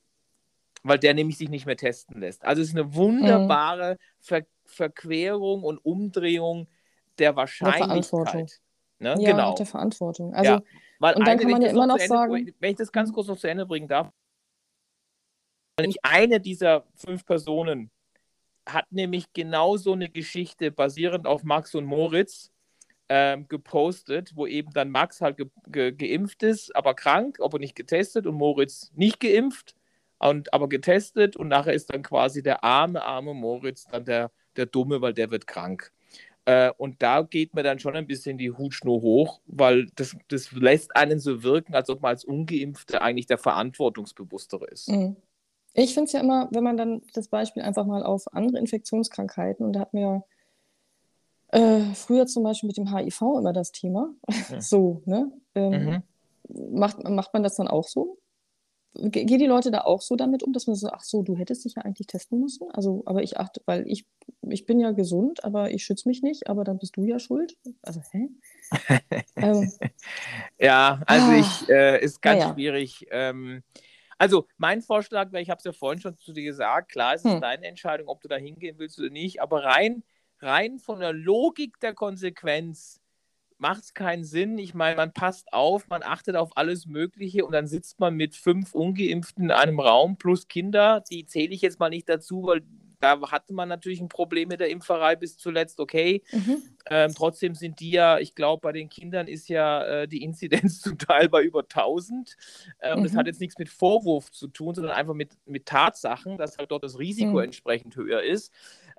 [0.85, 2.45] weil der nämlich sich nicht mehr testen lässt.
[2.45, 6.69] Also es ist eine wunderbare Ver Verquerung und Umdrehung
[7.19, 7.37] der Der.
[7.37, 8.61] Wahrscheinlichkeit.
[8.99, 9.15] Ne?
[9.19, 9.55] Ja, genau.
[9.55, 10.35] der Verantwortung.
[10.35, 10.63] Also Ja.
[11.01, 13.15] Und dann kann man ja immer noch zu Ende, sagen, wenn ich das ganz Mhm.
[13.15, 14.11] kurz noch zu Ende bringen darf,
[15.79, 17.91] nämlich eine dieser fünf Personen
[18.67, 22.51] hat nämlich genau so eine Geschichte basierend auf Max und Moritz
[23.09, 27.77] ähm, gepostet, wo eben dann Max halt ge ge geimpft ist, aber krank, aber nicht
[27.77, 29.77] getestet und Moritz nicht geimpft
[30.19, 34.67] und aber getestet und nachher ist dann quasi der arme, arme Moritz dann der, der
[34.67, 35.93] Dumme, weil der wird krank.
[36.47, 40.51] Äh, und da geht mir dann schon ein bisschen die Hutschnur hoch, weil das, das
[40.53, 44.89] lässt einen so wirken, als ob man als Ungeimpfte eigentlich der Verantwortungsbewusstere ist.
[44.89, 45.17] Mhm.
[45.79, 49.65] Ich finde es ja immer, wenn man dann das Beispiel einfach mal auf andere Infektionskrankheiten,
[49.67, 50.25] und da hatten wir
[51.49, 54.15] äh, früher zum Beispiel mit dem HIV immer das Thema,
[54.51, 54.61] Ja.
[54.61, 55.31] so, ne?
[55.55, 56.03] Ähm,
[56.49, 56.79] Mhm.
[56.79, 58.19] macht, macht man das dann auch so?
[58.95, 61.37] Ge- Gehen die Leute da auch so damit um, dass man so, ach so, du
[61.37, 62.71] hättest dich ja eigentlich testen müssen?
[62.73, 64.07] Also, aber ich achte, weil ich,
[64.49, 67.57] ich bin ja gesund, aber ich schütze mich nicht, aber dann bist du ja schuld.
[67.83, 68.29] Also, hä?
[69.37, 69.71] ähm,
[70.59, 72.55] Ja, also Ah, ich, äh, ist ganz naja.
[72.55, 73.07] schwierig.
[73.11, 73.63] Ähm,
[74.19, 77.25] also mein Vorschlag, weil ich habe es ja vorhin schon zu dir gesagt, klar, es
[77.25, 77.41] ist Hm.
[77.41, 80.03] deine Entscheidung, ob du da hingehen willst oder nicht, aber rein,
[80.41, 83.01] rein von der Logik der Konsequenz
[83.59, 84.59] macht es keinen Sinn.
[84.59, 88.35] Ich meine, man passt auf, man achtet auf alles Mögliche und dann sitzt man mit
[88.37, 92.63] fünf Ungeimpften in einem Raum plus Kinder, die zähle ich jetzt mal nicht dazu, weil
[93.07, 96.23] da hatte man natürlich ein Problem mit der Impferei bis zuletzt, okay.
[96.33, 96.63] mhm.
[96.89, 100.81] Ähm, trotzdem sind die ja, ich glaube, bei den Kindern ist ja äh, die Inzidenz
[100.83, 102.37] zum Teil bei über 1000.
[102.79, 103.17] Äh, und das Mhm.
[103.19, 106.85] hat jetzt nichts mit Vorwurf zu tun, sondern einfach mit, mit Tatsachen, dass halt dort
[106.85, 107.45] das Risiko Mhm.
[107.45, 108.53] entsprechend höher ist.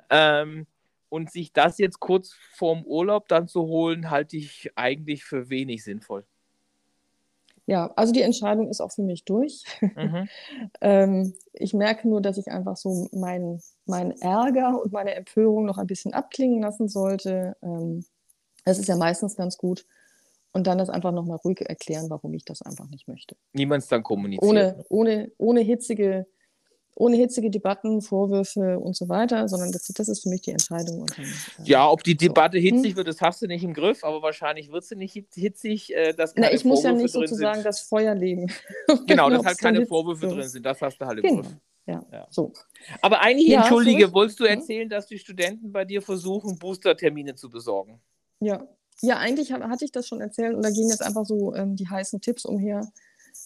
[0.09, 0.67] Ähm,
[1.09, 5.83] und sich das jetzt kurz vorm Urlaub dann zu holen, halte ich eigentlich für wenig
[5.83, 6.25] sinnvoll.
[7.67, 9.63] Ja, also die Entscheidung ist auch für mich durch.
[9.81, 10.27] Mhm.
[10.81, 15.77] Ähm, ich merke nur, dass ich einfach so meinen mein Ärger und meine Empörung noch
[15.77, 17.55] ein bisschen abklingen lassen sollte.
[17.61, 18.05] Ähm,
[18.65, 19.85] das ist ja meistens ganz gut.
[20.53, 23.35] Und dann das einfach nochmal ruhig erklären, warum ich das einfach nicht möchte.
[23.53, 24.49] Niemand dann kommuniziert.
[24.49, 26.25] Ohne, ohne, ohne, hitzige,
[26.99, 31.05] ohne hitzige Debatten, Vorwürfe und so weiter, sondern das, das ist für mich die Entscheidung.
[31.05, 31.29] Dann, äh,
[31.63, 32.17] Ja, ob die so.
[32.17, 32.63] Debatte Hm?
[32.63, 35.93] hitzig wird, das hast du nicht im Griff, aber wahrscheinlich wird sie nicht hitz- hitzig,
[35.95, 38.51] äh, dass Na, ich muss ja Vorwürfe nicht sozusagen das Feuer legen.
[39.07, 40.35] Genau, dass halt keine Vorwürfe so.
[40.35, 40.65] drin sind.
[40.65, 41.41] Das hast du halt im Genau.
[41.41, 41.51] Griff.
[41.85, 42.27] Ja, Ja.
[42.29, 42.51] so.
[43.01, 44.59] Aber eigentlich, Ja, entschuldige, so wolltest du hm?
[44.59, 48.01] erzählen, dass die Studenten bei dir versuchen, Boostertermine zu besorgen?
[48.39, 48.67] Ja,
[49.01, 51.87] ja, eigentlich hatte ich das schon erzählt und da gehen jetzt einfach so ähm, die
[51.87, 52.81] heißen Tipps umher.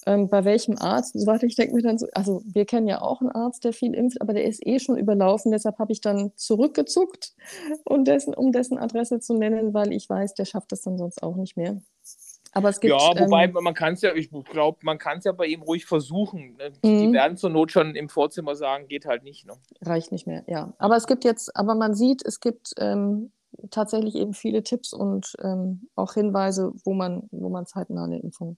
[0.05, 1.13] Ähm, bei welchem Arzt?
[1.19, 1.45] So weiter.
[1.45, 4.21] Ich denke mir dann so, also wir kennen ja auch einen Arzt, der viel impft,
[4.21, 5.51] aber der ist eh schon überlaufen.
[5.51, 7.33] Deshalb habe ich dann zurückgezuckt,
[7.85, 11.21] und dessen, um dessen Adresse zu nennen, weil ich weiß, der schafft das dann sonst
[11.23, 11.81] auch nicht mehr.
[12.53, 12.93] Aber es gibt.
[12.93, 15.61] ja, wobei ähm, man kann es ja, ich glaube, man kann es ja bei ihm
[15.61, 16.57] ruhig versuchen.
[16.57, 16.71] ne?
[16.83, 17.13] Die Mhm.
[17.13, 19.45] werden zur Not schon im Vorzimmer sagen, geht halt nicht.
[19.45, 19.53] Ne?
[19.81, 20.73] reicht nicht mehr, ja.
[20.77, 23.31] Aber es gibt jetzt, aber man sieht, es gibt ähm,
[23.69, 28.57] tatsächlich eben viele Tipps und ähm, auch Hinweise, wo man, wo man zeitnah eine Impfung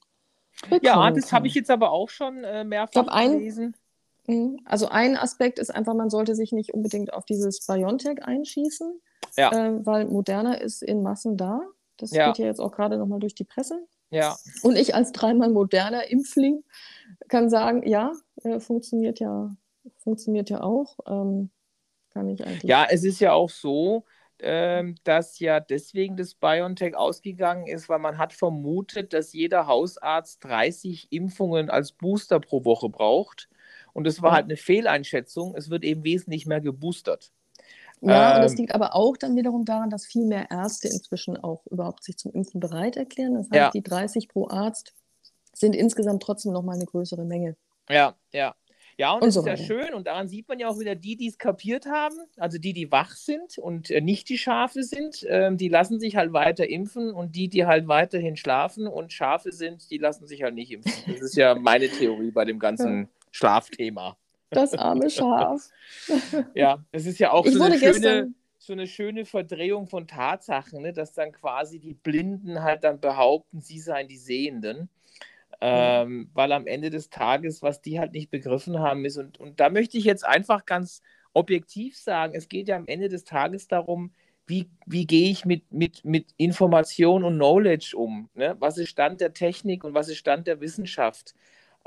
[0.82, 3.76] Ja, das habe ich jetzt aber auch schon äh, mehrfach ein- gelesen.
[4.28, 4.60] Mhm.
[4.66, 9.02] Also ein Aspekt ist einfach, man sollte sich nicht unbedingt auf dieses BioNTech einschießen,
[9.38, 9.52] Ja.
[9.52, 11.62] äh, weil Moderna ist in Massen da.
[11.98, 12.28] Das Ja.
[12.28, 13.86] geht ja jetzt auch gerade nochmal durch die Presse.
[14.10, 16.64] Ja, Und ich als dreimal moderner Impfling
[17.28, 18.14] kann sagen, ja,
[18.44, 19.56] äh, funktioniert ja,
[19.98, 20.98] funktioniert ja auch.
[21.08, 21.50] Ähm,
[22.12, 22.70] kann ich eigentlich.
[22.70, 24.06] ja, es ist ja auch so,
[24.44, 30.44] ähm, dass ja deswegen das BioNTech ausgegangen ist, weil man hat vermutet, dass jeder Hausarzt
[30.44, 33.50] 30 Impfungen als Booster pro Woche braucht.
[33.94, 35.56] Und das war halt eine Fehleinschätzung.
[35.56, 37.32] Es wird eben wesentlich mehr geboostert.
[38.02, 41.38] Ja, und das Ähm, liegt aber auch dann wiederum daran, dass viel mehr Ärzte inzwischen
[41.38, 43.34] auch überhaupt sich zum Impfen bereit erklären.
[43.36, 43.72] Das heißt, Ja.
[43.74, 44.94] die 30 pro Arzt
[45.54, 47.56] sind insgesamt trotzdem nochmal eine größere Menge.
[47.90, 48.56] Ja, ja.
[48.98, 49.64] Ja, und, Und das so ist ja weiter.
[49.64, 49.94] schön.
[49.94, 52.92] Und daran sieht man ja auch wieder die, die es kapiert haben, also die, die
[52.92, 57.12] wach sind und äh, nicht die Schafe sind, ähm, die lassen sich halt weiter impfen
[57.12, 60.94] und die, die halt weiterhin schlafen und Schafe sind, die lassen sich halt nicht impfen.
[61.08, 64.18] Das ist ja meine Theorie bei dem ganzen Schlafthema.
[64.52, 65.70] Das arme Schaf.
[66.54, 70.82] Ja, es ist ja auch Ich so eine, schöne, so eine schöne Verdrehung von Tatsachen,
[70.84, 70.94] ne?
[70.94, 74.90] dass dann quasi die Blinden halt dann behaupten, sie seien die Sehenden.
[75.66, 79.62] Ähm, weil am Ende des Tages, was die halt nicht begriffen haben, ist, und, und
[79.62, 83.70] da möchte ich jetzt einfach ganz objektiv sagen, es geht ja am Ende des Tages
[83.70, 84.12] darum,
[84.46, 88.30] wie, wie gehe ich mit, mit, mit Information und Knowledge um?
[88.34, 88.58] Ne?
[88.60, 91.34] Was ist Stand der Technik und was ist Stand der Wissenschaft?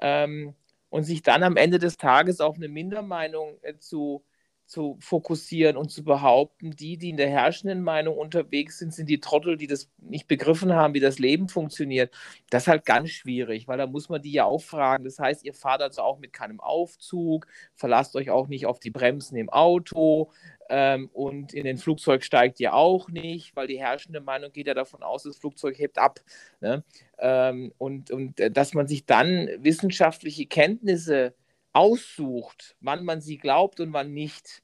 [0.00, 0.54] Ähm,
[0.88, 4.24] und sich dann am Ende des Tages auf eine Mindermeinung äh, zu,
[4.66, 9.20] zu fokussieren und zu behaupten, die, die in der herrschenden Meinung unterwegs sind, sind die
[9.20, 12.12] Trottel, die das nicht begriffen haben, wie das Leben funktioniert.
[12.50, 15.04] Das ist halt ganz schwierig, weil da muss man die ja auch fragen.
[15.04, 18.90] Das heißt, ihr fahrt also auch mit keinem Aufzug, verlasst euch auch nicht auf die
[18.90, 20.32] Bremsen im Auto.
[20.68, 24.74] Ähm, und in den Flugzeug steigt ihr auch nicht, weil die herrschende Meinung geht ja
[24.74, 26.20] davon aus, das Flugzeug hebt ab.
[26.60, 26.82] Ne?
[27.18, 31.34] Ähm, und, und äh, dass man sich dann wissenschaftliche Kenntnisse
[31.76, 34.62] aussucht, wann man sie glaubt und wann nicht.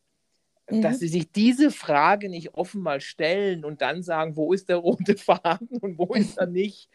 [0.70, 0.81] Mhm.
[0.81, 4.77] Dass sie sich diese Frage nicht offen mal stellen und dann sagen, wo ist der
[4.79, 6.88] rote Faden und wo ist er nicht,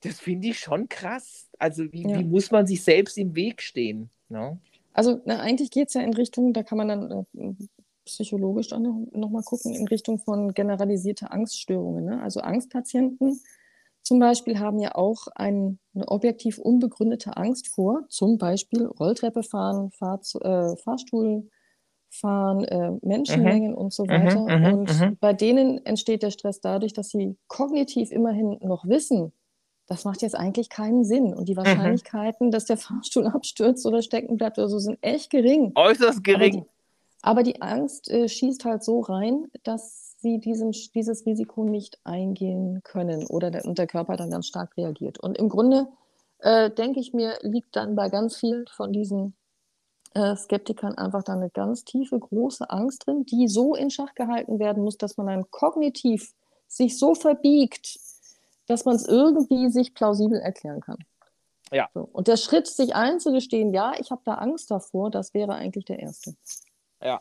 [0.00, 1.50] das finde ich schon krass.
[1.58, 2.18] Also wie, ja.
[2.18, 4.08] wie, muss man sich selbst im Weg stehen?
[4.30, 4.58] Ne?
[4.94, 7.52] Also na, eigentlich geht es ja in Richtung, da kann man dann äh,
[8.06, 12.06] psychologisch dann noch, noch mal gucken, in Richtung von generalisierte Angststörungen.
[12.06, 12.22] Ne?
[12.22, 13.38] Also Angstpatienten
[14.08, 19.90] zum Beispiel haben ja auch ein, eine objektiv unbegründete Angst vor, zum Beispiel Rolltreppe fahren,
[19.90, 21.50] Fahr äh, Fahrstuhl
[22.08, 23.76] fahren, äh, Menschenmengen mhm.
[23.76, 24.40] und so weiter.
[24.40, 25.18] Mhm, mhm und mhm.
[25.20, 29.34] bei denen entsteht der Stress dadurch, dass sie kognitiv immerhin noch wissen,
[29.88, 31.34] das macht jetzt eigentlich keinen Sinn.
[31.34, 31.58] Und die mhm.
[31.58, 35.72] Wahrscheinlichkeiten, dass der Fahrstuhl abstürzt oder stecken bleibt oder so, sind echt gering.
[35.74, 36.64] Äußerst gering.
[37.20, 41.64] Aber die, aber die Angst äh, schießt halt so rein, dass sie diesen, dieses Risiko
[41.64, 45.18] nicht eingehen können oder der, und der Körper dann ganz stark reagiert.
[45.20, 45.88] Und im Grunde,
[46.40, 49.34] äh, denke ich mir, liegt dann bei ganz vielen von diesen
[50.14, 54.58] äh, Skeptikern einfach da eine ganz tiefe, große Angst drin, die so in Schach gehalten
[54.58, 56.34] werden muss, dass man dann kognitiv
[56.66, 57.98] sich so verbiegt,
[58.66, 60.98] dass man es irgendwie sich plausibel erklären kann.
[61.70, 61.88] Ja.
[61.94, 62.08] So.
[62.12, 65.98] Und der Schritt, sich einzugestehen, ja, ich habe da Angst davor, das wäre eigentlich der
[65.98, 66.34] erste.
[67.02, 67.20] Ja,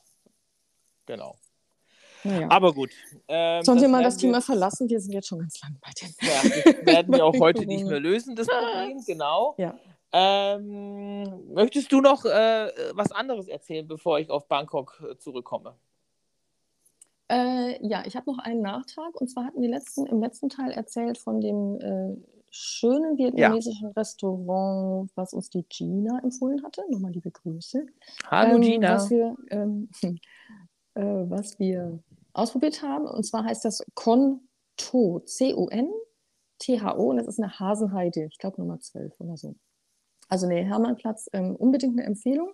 [1.05, 1.35] genau.
[2.27, 2.47] Naja.
[2.49, 2.91] Aber gut.
[3.27, 4.89] Ähm, Sollen wir mal das Thema verlassen?
[4.89, 6.13] Wir sind jetzt schon ganz lang bei dem.
[6.21, 9.55] Ja, das werden wir auch heute nicht mehr lösen, das Problem, genau.
[9.57, 9.75] Ja.
[10.13, 15.75] Ähm, möchtest du noch äh, was anderes erzählen, bevor ich auf Bangkok äh, zurückkomme?
[17.29, 19.19] Äh, ja, ich habe noch einen Nachtrag.
[19.19, 22.15] Und zwar hatten wir letzten, im letzten Teil erzählt von dem äh,
[22.49, 23.93] schönen vietnamesischen ja.
[23.95, 26.83] Restaurant, was uns die Gina empfohlen hatte.
[26.89, 27.85] Nochmal liebe Grüße.
[28.27, 28.95] Hallo ähm, Gina.
[28.95, 29.89] Was wir, ähm,
[30.93, 31.99] äh, was wir
[32.37, 33.05] ausprobiert haben.
[33.05, 37.09] Und zwar heißt das Conto, C-O-N-T-H-O.
[37.09, 39.55] Und das ist eine Hasenheide, ich glaube Nummer 12 oder so.
[40.29, 42.51] Also nee, Hermannplatz, ähm, unbedingt eine Empfehlung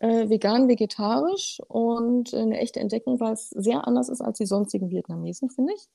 [0.00, 4.90] äh, vegan, vegetarisch und eine echte Entdeckung, weil es sehr anders ist als die sonstigen
[4.90, 5.88] Vietnamesen, finde ich.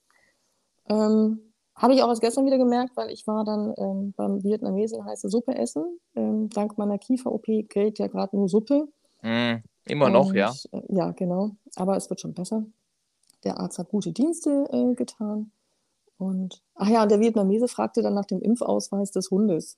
[0.89, 5.05] Ähm, habe ich auch erst gestern wieder gemerkt, weil ich war dann ähm, beim Vietnamesen
[5.05, 5.99] heiße Suppe essen.
[6.15, 8.87] Ähm, dank meiner Kiefer-OP gilt ja gerade nur Suppe.
[9.21, 10.53] Mm, immer und, noch, ja.
[10.71, 11.51] Äh, ja, genau.
[11.75, 12.65] Aber es wird schon besser.
[13.43, 15.51] Der Arzt hat gute Dienste äh, getan.
[16.17, 19.77] Und, ach ja, der Vietnamese fragte dann nach dem Impfausweis des Hundes.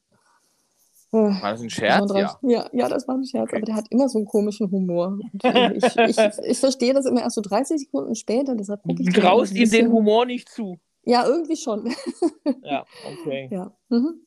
[1.12, 2.12] War das ein Scherz?
[2.14, 2.40] Ja.
[2.42, 2.70] ja.
[2.74, 3.58] Ja, das war ein Scherz, okay.
[3.58, 5.18] aber der hat immer so einen komischen Humor.
[5.44, 9.14] Äh, ich, ich, ich, verstehe das immer erst so 30 Sekunden später, deshalb gucke ich.
[9.14, 10.78] Du traust ihm den Humor nicht zu.
[11.04, 11.94] Ja, irgendwie schon.
[12.64, 13.48] ja, okay.
[13.52, 13.72] Ja.
[13.90, 14.26] Mhm.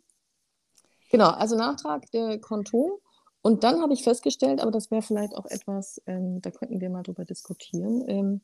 [1.11, 3.01] Genau, also Nachtrag der Konto.
[3.43, 6.91] Und dann habe ich festgestellt, aber das wäre vielleicht auch etwas, ähm, da könnten wir
[6.91, 8.05] mal drüber diskutieren.
[8.09, 8.41] Ähm,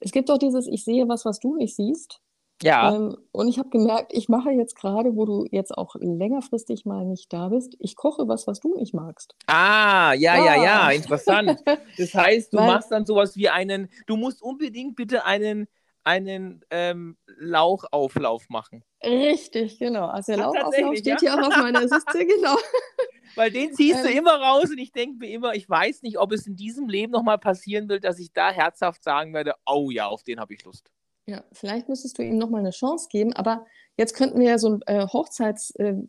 [0.00, 2.20] es gibt doch dieses Ich sehe was, was du nicht siehst.
[2.62, 2.94] Ja.
[2.94, 7.04] Ähm, und ich habe gemerkt, ich mache jetzt gerade, wo du jetzt auch längerfristig mal
[7.04, 9.36] nicht da bist, ich koche was, was du nicht magst.
[9.46, 11.62] Ah, ja, ja, ja, ja, interessant.
[11.96, 15.68] Das heißt, du Weil, machst dann sowas wie einen, du musst unbedingt bitte einen,
[16.04, 18.84] einen ähm, Lauchauflauf machen.
[19.04, 20.06] Richtig, genau.
[20.06, 21.18] Also der Lauchauflauf steht ja?
[21.20, 22.56] hier auch auf meiner Liste, genau.
[23.34, 26.18] Weil den ziehst du ähm, immer raus und ich denke mir immer, ich weiß nicht,
[26.18, 29.90] ob es in diesem Leben nochmal passieren wird, dass ich da herzhaft sagen werde, oh
[29.90, 30.90] ja, auf den habe ich Lust.
[31.26, 33.66] Ja, vielleicht müsstest du ihm nochmal eine Chance geben, aber
[33.98, 36.08] jetzt könnten wir ja so ein äh, Hochzeitsspiel,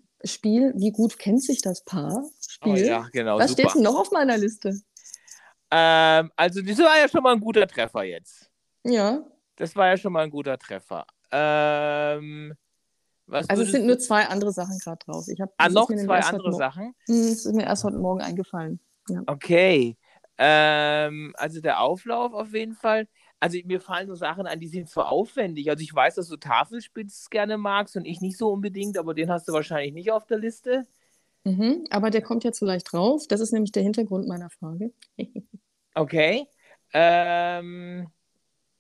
[0.64, 2.24] äh, wie gut kennt sich das Paar?
[2.48, 2.72] Spiel.
[2.72, 3.38] Oh, ja, genau.
[3.38, 3.64] Was super.
[3.64, 4.80] steht denn noch auf meiner Liste?
[5.72, 8.50] Ähm, also, das war ja schon mal ein guter Treffer jetzt.
[8.86, 9.24] Ja.
[9.60, 11.06] Das war ja schon mal ein guter Treffer.
[11.32, 12.54] Ähm,
[13.28, 15.28] also, es sind nur zwei andere Sachen gerade drauf.
[15.28, 16.96] Ich hab, ah, noch zwei andere Sachen?
[17.06, 18.80] Hm, das ist mir erst heute Morgen eingefallen.
[19.08, 19.22] Ja.
[19.28, 19.98] Okay.
[20.40, 23.08] Ähm, also, der Auflauf auf jeden Fall
[23.40, 25.70] also mir fallen so Sachen an, die sind so aufwendig.
[25.70, 29.32] Also ich weiß, dass du Tafelspitz gerne magst und ich nicht so unbedingt, aber den
[29.32, 30.88] hast du wahrscheinlich nicht auf der Liste.
[31.46, 33.28] Mhm, aber der kommt jetzt vielleicht drauf.
[33.28, 34.92] Das ist nämlich der Hintergrund meiner Frage.
[35.96, 36.48] okay.
[36.92, 38.08] Ähm,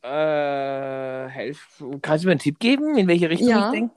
[0.01, 3.67] äh, helf, kannst du mir einen Tipp geben, in welche Richtung ja.
[3.67, 3.95] ich denke?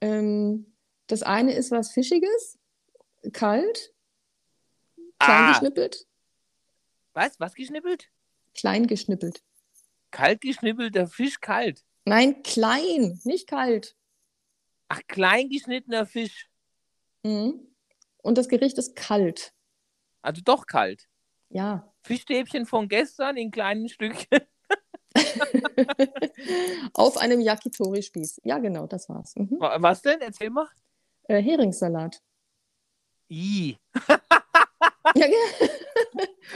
[0.00, 0.66] Ähm,
[1.06, 2.58] das eine ist was Fischiges,
[3.32, 3.92] kalt,
[5.18, 5.52] klein ah.
[5.52, 6.06] geschnippelt.
[7.14, 7.38] Was?
[7.40, 8.08] Was geschnippelt?
[8.54, 9.42] Klein geschnippelt.
[10.10, 11.84] Kalt geschnippelter Fisch kalt.
[12.04, 13.96] Nein, klein, nicht kalt.
[14.88, 16.48] Ach, klein geschnittener Fisch.
[17.22, 17.60] Mhm.
[18.22, 19.52] Und das Gericht ist kalt.
[20.22, 21.08] Also doch kalt.
[21.50, 21.92] Ja.
[22.02, 24.40] Fischstäbchen von gestern in kleinen Stückchen.
[26.94, 28.40] Auf einem Yakitori-Spieß.
[28.44, 29.34] Ja, genau, das war's.
[29.36, 29.56] Mhm.
[29.58, 30.20] Was denn?
[30.20, 30.68] Erzähl mal.
[31.24, 32.20] Äh, Heringssalat.
[33.30, 33.76] I.
[35.14, 35.26] ja,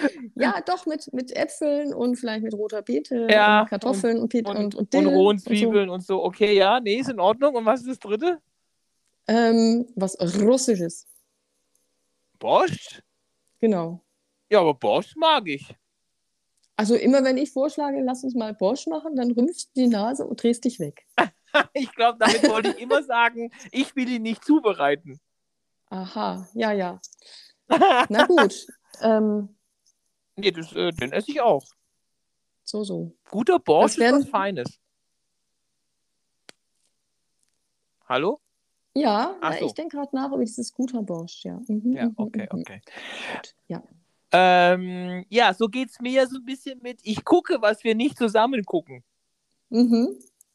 [0.35, 4.47] ja, doch, mit, mit Äpfeln und vielleicht mit roter Beete, Ja, und Kartoffeln und, und,
[4.47, 5.51] und, und, Und Dill rohen und so.
[5.51, 6.23] Zwiebeln und so.
[6.25, 7.55] Okay, ja, nee, ist in Ordnung.
[7.55, 8.41] Und was ist das dritte?
[9.29, 11.07] Ähm, was Russisches,
[12.39, 13.03] Borscht?
[13.61, 14.01] genau.
[14.51, 15.75] Ja, aber Borscht mag ich.
[16.77, 20.27] Also immer wenn ich vorschlage, lass uns mal Bosch machen, dann rümpfst du die Nase
[20.27, 21.07] und drehst dich weg.
[21.75, 25.21] Ich glaube, damit wollte ich immer sagen, ich will ihn nicht zubereiten.
[25.91, 26.99] Aha, ja, ja.
[28.09, 28.67] Na gut.
[29.03, 29.51] ähm,
[30.37, 31.63] nee, das, äh, den esse ich auch.
[32.65, 33.13] so, so.
[33.31, 34.79] Guter Borscht Das wären- ist was Feines.
[38.09, 38.41] Hallo?
[38.95, 39.67] Ja, na, so.
[39.67, 41.61] ich denke gerade nach über dieses guter Borscht, ja.
[41.69, 42.61] Mhm, Ja, mhm, okay, mhm.
[42.61, 42.81] okay.
[43.35, 43.83] Gut, ja.
[44.33, 47.01] Ähm, ja, so geht es mir ja so ein bisschen mit.
[47.03, 49.03] Ich gucke, was wir nicht zusammen gucken.
[49.71, 50.09] Mhm.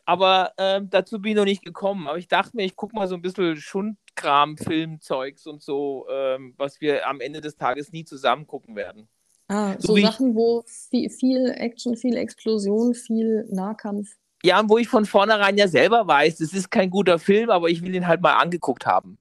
[0.06, 2.08] Aber ähm, dazu bin ich noch nicht gekommen.
[2.08, 6.54] Aber ich dachte mir, ich gucke mal so ein bisschen Schundkram, Filmzeugs und so, ähm,
[6.58, 9.08] was wir am Ende des Tages nie zusammen gucken werden.
[9.50, 14.10] Ah, So so wie ich- Sachen, wo viel, viel Action, viel Explosion, viel Nahkampf.
[14.44, 17.70] Ja, und wo ich von vornherein ja selber weiß, es ist kein guter Film, aber
[17.70, 19.18] ich will ihn halt mal angeguckt haben.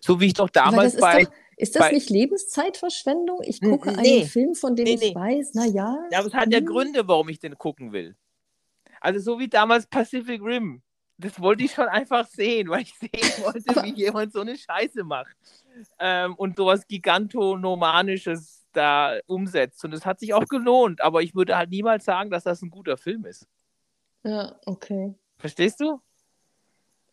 [0.00, 1.24] So wie ich doch damals bei.
[1.24, 3.40] doch, ist das bei- nicht Lebenszeitverschwendung?
[3.42, 4.20] Ich gucke nee.
[4.20, 5.14] einen Film, von dem Nee, ich nee.
[5.14, 5.98] weiß, na ja.
[6.10, 8.16] Ja, aber es hat ja hm, Gründe, warum ich den gucken will.
[9.00, 10.82] Also so wie damals Pacific Rim.
[11.20, 15.02] Das wollte ich schon einfach sehen, weil ich sehen wollte, wie jemand so eine Scheiße
[15.02, 15.36] macht.
[15.98, 19.84] Ähm, und sowas Gigantonomanisches da umsetzt.
[19.84, 22.70] Und es hat sich auch gelohnt, aber ich würde halt niemals sagen, dass das ein
[22.70, 23.46] guter Film ist.
[24.22, 25.14] Ja, okay.
[25.38, 26.00] Verstehst du?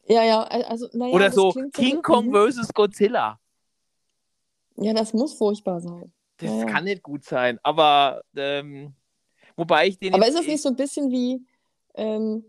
[0.08, 2.74] Ja, ja, also, naja, Oder so King Kong vs.
[2.74, 3.40] Godzilla.
[4.78, 6.12] Ja, das muss furchtbar sein.
[6.38, 8.94] Das Ja, kann nicht gut sein, aber ähm,
[9.56, 10.14] wobei ich den.
[10.14, 11.46] Aber ist es nicht so ein bisschen wie,
[11.96, 12.44] ähm,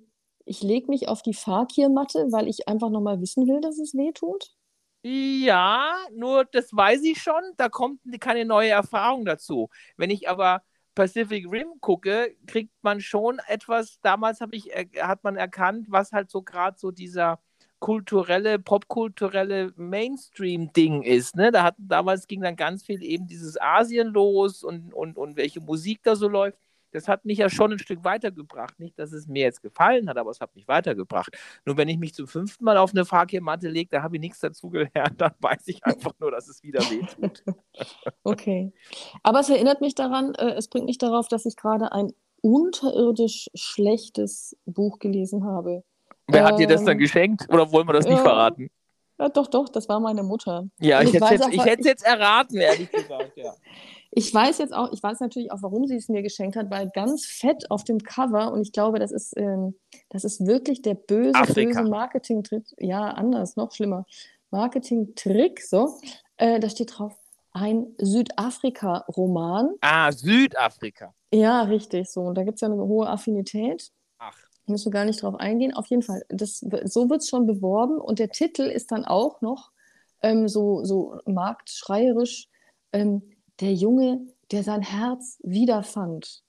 [0.45, 4.13] ich lege mich auf die Fakir-Matte, weil ich einfach nochmal wissen will, dass es weh
[4.13, 4.57] tut?
[5.03, 9.69] Ja, nur das weiß ich schon, da kommt keine neue Erfahrung dazu.
[9.97, 10.63] Wenn ich aber
[10.97, 16.31] Pacific Rim gucke, kriegt man schon etwas, damals ich, äh, hat man erkannt, was halt
[16.31, 17.41] so gerade so dieser
[17.87, 21.37] kulturelle, popkulturelle Mainstream-Ding ist.
[21.37, 21.53] Ne?
[21.53, 25.61] Da hat, damals ging dann ganz viel eben dieses Asien los und, und, und welche
[25.61, 26.59] Musik da so läuft.
[26.91, 28.81] Das hat mich ja schon ein Stück weitergebracht.
[28.81, 31.31] Nicht, dass es mir jetzt gefallen hat, aber es hat mich weitergebracht.
[31.65, 34.41] Nur wenn ich mich zum fünften Mal auf eine Fakirmatte lege, da habe ich nichts
[34.41, 34.69] dazu
[35.17, 37.45] dann weiß ich einfach nur, dass es wieder wehtut.
[38.25, 38.73] Okay.
[39.23, 43.49] Aber es erinnert mich daran, äh, es bringt mich darauf, dass ich gerade ein unterirdisch
[43.55, 45.85] schlechtes Buch gelesen habe.
[46.29, 47.47] Wer hat dir das dann Ähm, geschenkt?
[47.53, 48.23] Oder wollen wir das nicht ja.
[48.23, 48.69] verraten?
[49.19, 50.67] Ja, doch, doch, das war meine Mutter.
[50.79, 53.33] Ja, ich, ich hätte jetzt, auch, ich hätte es jetzt erraten, ehrlich gesagt.
[53.37, 53.55] Ja.
[54.19, 56.89] Ich weiß jetzt auch, ich weiß natürlich auch, warum sie es mir geschenkt hat, weil
[56.95, 59.75] ganz fett auf dem Cover, und ich glaube, das ist, ähm,
[60.09, 61.81] das ist wirklich der böse, Afrika.
[61.83, 64.07] böse Marketing-Trick, ja, anders, noch schlimmer,
[64.51, 65.99] Marketing-Trick, so,
[66.39, 67.15] äh, da steht drauf,
[67.53, 69.75] ein Südafrika-Roman.
[69.83, 71.13] Ah, Südafrika.
[71.31, 73.91] Ja, richtig, so, und da gibt es ja eine hohe Affinität.
[74.67, 75.75] Müssen wir gar nicht drauf eingehen.
[75.75, 79.41] Auf jeden Fall, das, so wird es schon beworben und der Titel ist dann auch
[79.41, 79.71] noch
[80.23, 82.49] ähm, so, so marktschreierisch,
[82.93, 83.23] ähm,
[83.61, 86.43] der Junge, der sein Herz wiederfand.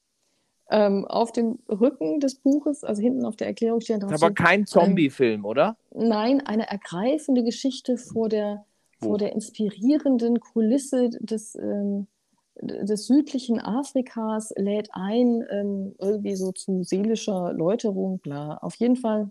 [0.69, 4.65] Ähm, auf dem Rücken des Buches, also hinten auf der Erklärung steht drauf, aber kein
[4.65, 5.77] Zombie-Film, oder?
[5.95, 8.65] nein, eine ergreifende Geschichte vor der,
[8.99, 12.08] vor der inspirierenden Kulisse des, ähm,
[12.62, 18.58] des südlichen Afrikas lädt ein, ähm, irgendwie so zu seelischer Läuterung, bla.
[18.58, 19.30] Auf jeden Fall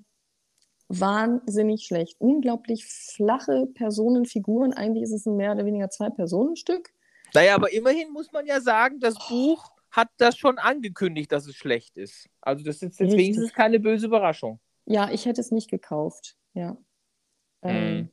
[0.88, 2.16] wahnsinnig schlecht.
[2.20, 4.72] Unglaublich flache Personenfiguren.
[4.72, 6.92] Eigentlich ist es ein mehr oder weniger Zwei-Personen-Stück.
[7.34, 11.56] Naja, aber immerhin muss man ja sagen, das Buch hat das schon angekündigt, dass es
[11.56, 12.28] schlecht ist.
[12.40, 14.60] Also das ist jetzt wenigstens keine böse Überraschung.
[14.84, 16.36] Ja, ich hätte es nicht gekauft.
[16.54, 16.76] Ja.
[17.62, 18.10] Ähm, Mhm.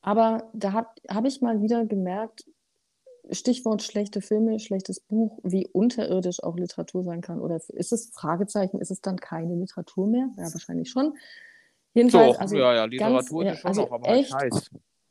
[0.00, 2.44] aber da habe hab ich mal wieder gemerkt,
[3.30, 7.40] Stichwort schlechte Filme, schlechtes Buch, wie unterirdisch auch Literatur sein kann.
[7.40, 10.28] Oder ist es, Fragezeichen, ist es dann keine Literatur mehr?
[10.36, 11.16] Ja, wahrscheinlich schon.
[11.94, 14.30] Jedenfalls, Doch, also ja, ja, Literatur ja, ist es schon also noch, aber halt echt-
[14.30, 14.70] scheiß.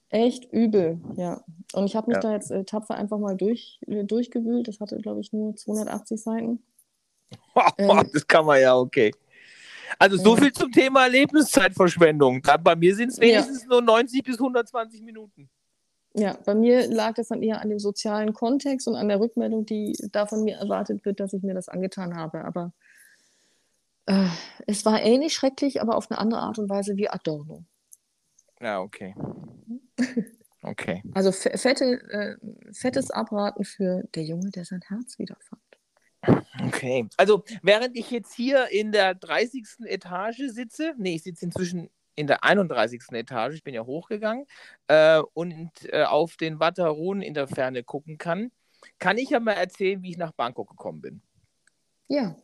[0.10, 1.43] echt übel, ja.
[1.73, 2.21] Und ich habe mich Ja.
[2.21, 4.67] da jetzt äh, tapfer einfach mal durch, äh, durchgewühlt.
[4.67, 6.63] Das hatte, glaube ich, nur 280 Seiten.
[7.77, 9.12] Ähm, das kann man ja, okay.
[9.99, 10.41] Also so Ja.
[10.43, 12.41] viel zum Thema Lebenszeitverschwendung.
[12.63, 13.23] Bei mir sind es Ja.
[13.23, 15.49] wenigstens nur 90 bis 120 Minuten.
[16.18, 19.65] Ja, bei mir lag das dann eher an dem sozialen Kontext und an der Rückmeldung,
[19.68, 22.43] die da von mir erwartet wird, dass ich mir das angetan habe.
[22.43, 22.74] Aber
[24.07, 24.26] äh,
[24.65, 27.63] es war ähnlich schrecklich, aber auf eine andere Art und Weise wie Adorno.
[28.59, 29.15] Ja, okay.
[30.63, 31.03] Okay.
[31.13, 32.36] Also fe- fette, äh,
[32.74, 35.61] fettes Abraten für der Junge, der sein Herz wiederfand.
[36.65, 37.07] Okay.
[37.15, 39.63] Also, während ich jetzt hier in der 30.
[39.86, 43.03] Etage sitze, nee, ich sitze inzwischen in der 31.
[43.11, 44.45] Etage, ich bin ja hochgegangen,
[44.88, 48.51] äh, und äh, auf den Watterun in der Ferne gucken kann,
[48.99, 51.22] kann ich ja mal erzählen, wie ich nach Bangkok gekommen bin.
[52.09, 52.36] Ja.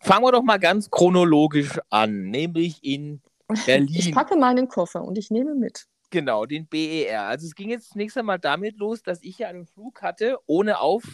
[0.00, 3.22] Fangen wir doch mal ganz chronologisch an, nämlich in
[3.66, 3.94] Berlin.
[3.94, 5.86] Ich packe meinen Koffer und ich nehme mit.
[6.10, 7.24] Genau, den BER.
[7.24, 10.80] Also es ging jetzt zunächst einmal damit los, dass ich ja einen Flug hatte, ohne,
[10.80, 11.04] Auf,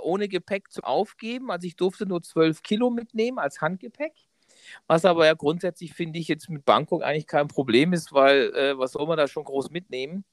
[0.00, 1.50] ohne Gepäck zum Aufgeben.
[1.50, 4.12] Also ich durfte nur 12 Kilo mitnehmen als Handgepäck.
[4.86, 8.78] Was aber ja grundsätzlich, finde ich, jetzt mit Bangkok eigentlich kein Problem ist, weil äh,
[8.78, 10.24] was soll man da schon groß mitnehmen?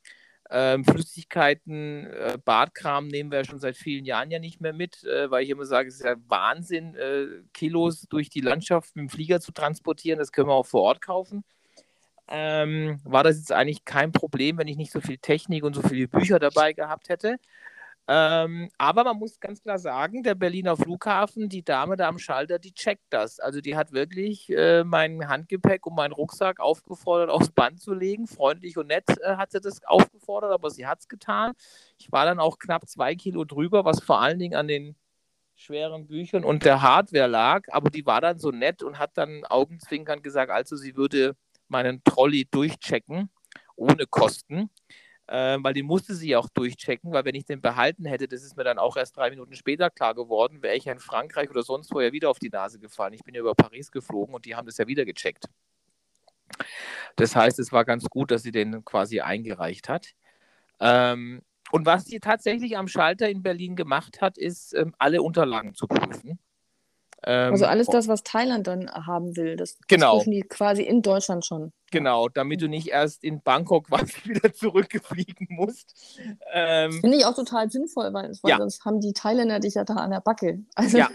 [0.50, 5.04] Ähm, Flüssigkeiten, äh, Badkram nehmen wir ja schon seit vielen Jahren ja nicht mehr mit,
[5.06, 9.04] äh, weil ich immer sage, es ist ja Wahnsinn, äh, Kilos durch die Landschaft mit
[9.04, 10.20] dem Flieger zu transportieren.
[10.20, 11.46] Das können wir auch vor Ort kaufen
[12.32, 15.82] ähm, war das jetzt eigentlich kein Problem, wenn ich nicht so viel Technik und so
[15.82, 17.38] viele Bücher dabei gehabt hätte.
[18.14, 22.60] Ähm, aber man muss ganz klar sagen, der Berliner Flughafen, die Dame da am Schalter,
[22.60, 23.40] die checkt das.
[23.40, 28.28] Also die hat wirklich äh, mein Handgepäck und meinen Rucksack aufgefordert, aufs Band zu legen.
[28.28, 31.54] Freundlich und nett äh, hat sie das aufgefordert, aber sie hat es getan.
[31.98, 34.98] Ich war dann auch knapp zwei Kilo drüber, was vor allen Dingen an den
[35.56, 37.62] schweren Büchern und der Hardware lag.
[37.70, 41.38] Aber die war dann so nett und hat dann augenzwinkernd gesagt, also sie würde
[41.70, 43.30] meinen Trolley durchchecken,
[43.78, 44.70] ohne Kosten.
[45.28, 48.58] Äh, weil den musste sie auch durchchecken, weil wenn ich den behalten hätte, das ist
[48.58, 51.94] mir dann auch erst drei Minuten später klar geworden, wäre ich in Frankreich oder sonst
[51.94, 53.14] wo ja wieder auf die Nase gefallen.
[53.14, 55.46] Ich bin ja über Paris geflogen und die haben das ja wieder gecheckt.
[57.16, 60.14] Das heißt, es war ganz gut, dass sie den quasi eingereicht hat.
[60.80, 61.42] Ähm,
[61.72, 65.88] und was sie tatsächlich am Schalter in Berlin gemacht hat, ist, ähm, alle Unterlagen zu
[65.88, 66.40] prüfen.
[67.24, 70.18] Ähm, also alles das, was Thailand dann haben will, das, genau.
[70.18, 71.72] das die quasi in Deutschland schon.
[71.92, 75.94] Genau, damit du nicht erst in Bangkok quasi wieder zurückgefliegen musst.
[76.52, 78.58] Ähm, Finde ich auch total sinnvoll, weil, weil ja.
[78.58, 80.60] sonst haben die Thailänder dich ja da an der Backe.
[80.76, 81.10] Also, ja,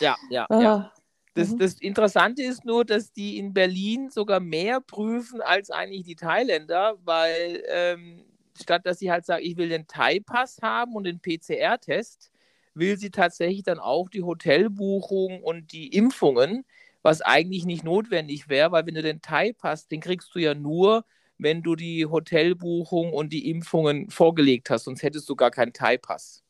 [0.00, 0.46] ja, ja.
[0.60, 0.74] ja.
[0.74, 0.92] Ah.
[1.34, 1.58] Das, mhm.
[1.58, 6.96] das, Interessante ist nur, dass die in Berlin sogar mehr prüfen als eigentlich die Thailänder,
[7.04, 8.24] weil ähm,
[8.60, 12.30] statt dass sie halt sagen, ich will den Thai-Pass haben und den PCR-Test,
[12.76, 16.64] will sie tatsächlich dann auch die Hotelbuchung und die Impfungen,
[17.02, 19.20] was eigentlich nicht notwendig wäre, weil wenn du den
[19.62, 21.04] hast, den kriegst du ja nur,
[21.38, 26.42] wenn du die Hotelbuchung und die Impfungen vorgelegt hast, sonst hättest du gar keinen Thai-Pass.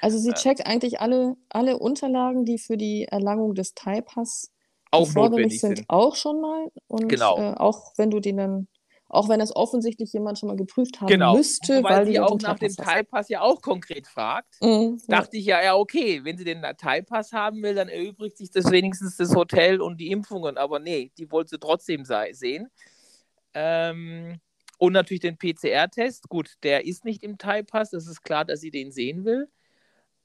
[0.00, 0.34] Also sie äh.
[0.34, 4.50] checkt eigentlich alle, alle Unterlagen, die für die Erlangung des Thai-Pass
[4.92, 6.70] erforderlich sind, sind, auch schon mal.
[6.88, 7.38] Und genau.
[7.38, 8.68] äh, auch wenn du den dann
[9.10, 11.36] auch wenn das offensichtlich jemand schon mal geprüft haben genau.
[11.36, 11.82] müsste.
[11.82, 15.62] Weil, weil sie auch nach dem Teilpass ja auch konkret fragt, mhm, dachte ich ja,
[15.62, 19.80] ja, okay, wenn sie den Teilpass haben will, dann erübrigt sich das wenigstens das Hotel
[19.80, 20.56] und die Impfungen.
[20.56, 22.68] Aber nee, die wollte sie trotzdem sehen.
[23.52, 24.40] Ähm,
[24.78, 26.28] und natürlich den PCR-Test.
[26.28, 29.48] Gut, der ist nicht im Teilpass, das ist klar, dass sie den sehen will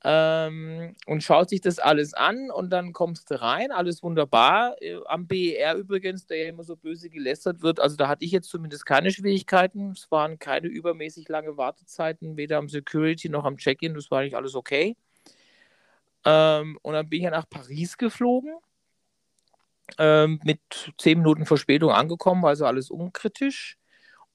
[0.03, 4.75] ähm, und schaut sich das alles an und dann kommst du rein, alles wunderbar.
[4.81, 8.31] Äh, am BER übrigens, der ja immer so böse gelästert wird, also da hatte ich
[8.31, 9.91] jetzt zumindest keine Schwierigkeiten.
[9.91, 14.35] Es waren keine übermäßig lange Wartezeiten, weder am Security noch am Check-in, das war eigentlich
[14.35, 14.95] alles okay.
[16.25, 18.53] Ähm, und dann bin ich ja nach Paris geflogen.
[19.99, 20.59] Ähm, mit
[20.97, 23.77] zehn Minuten Verspätung angekommen, also alles unkritisch.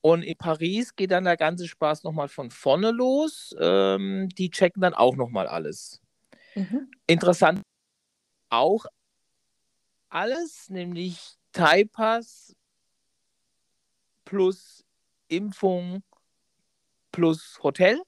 [0.02, 3.54] Und in Paris geht dann der ganze Spaß nochmal von vorne los.
[3.58, 6.00] Ähm, die checken dann auch nochmal alles.
[6.54, 6.90] Mhm.
[7.06, 7.62] Interessant
[8.48, 8.86] auch
[10.08, 12.54] alles, nämlich Taipass
[14.24, 14.84] plus
[15.28, 16.02] Impfung
[17.12, 18.00] plus Hotel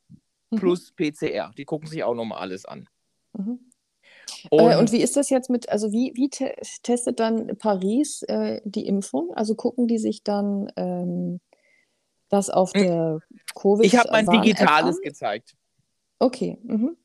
[0.50, 0.56] mhm.
[0.56, 1.52] plus PCR.
[1.56, 2.88] Die gucken sich auch nochmal alles an.
[3.32, 3.70] Mhm.
[4.50, 8.22] Und, äh, und, wie ist das jetzt mit, also wie, wie te testet dann Paris
[8.24, 9.32] äh, die Impfung?
[9.34, 11.40] Also gucken die sich dann ähm,
[12.32, 12.82] das auf hm.
[12.82, 13.18] der
[13.54, 13.84] Covid.
[13.84, 15.54] Ich habe mein digitales gezeigt.
[16.18, 16.58] Okay.
[16.62, 16.96] Mhm.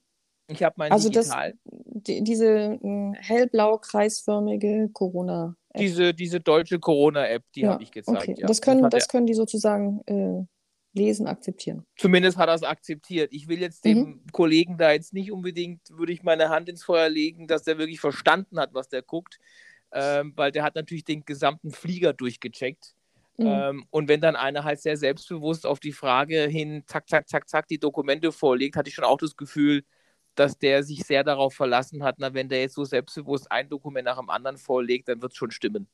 [0.49, 1.53] Ich habe mein also digital.
[1.65, 5.55] Das, die, diese hm, hellblau kreisförmige Corona.
[5.73, 5.79] -App.
[5.79, 8.21] Diese, diese deutsche Corona-App, die ja, habe ich gezeigt.
[8.21, 8.35] Okay.
[8.37, 8.47] Ja.
[8.47, 10.45] Das, können, das, das können die sozusagen äh,
[10.97, 11.85] lesen, akzeptieren.
[11.97, 13.33] Zumindest hat er es akzeptiert.
[13.33, 14.21] Ich will jetzt dem mhm.
[14.31, 17.99] Kollegen da jetzt nicht unbedingt, würde ich meine Hand ins Feuer legen, dass der wirklich
[17.99, 19.39] verstanden hat, was der guckt.
[19.91, 22.96] Ähm, weil der hat natürlich den gesamten Flieger durchgecheckt.
[23.37, 23.45] Mhm.
[23.45, 27.47] Ähm, und wenn dann einer halt sehr selbstbewusst auf die Frage hin, zack, zack, zack,
[27.47, 29.83] zack, die Dokumente vorlegt, hatte ich schon auch das Gefühl,
[30.35, 34.05] dass der sich sehr darauf verlassen hat, na, wenn der jetzt so selbstbewusst ein Dokument
[34.05, 35.87] nach dem anderen vorlegt, dann wird es schon stimmen.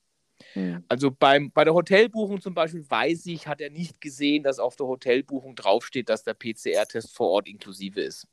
[0.55, 0.83] Mhm.
[0.87, 4.75] Also beim, bei der Hotelbuchung zum Beispiel weiß ich, hat er nicht gesehen, dass auf
[4.75, 8.27] der Hotelbuchung draufsteht, dass der PCR-Test vor Ort inklusive ist.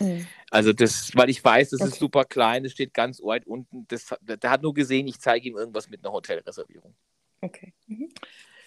[0.00, 0.26] Mhm.
[0.50, 1.90] Also das, weil ich weiß, das okay.
[1.90, 3.86] ist super klein, das steht ganz weit unten.
[3.88, 6.94] Das, der hat nur gesehen, ich zeige ihm irgendwas mit einer Hotelreservierung.
[7.40, 7.72] Okay.
[7.86, 8.08] Mhm.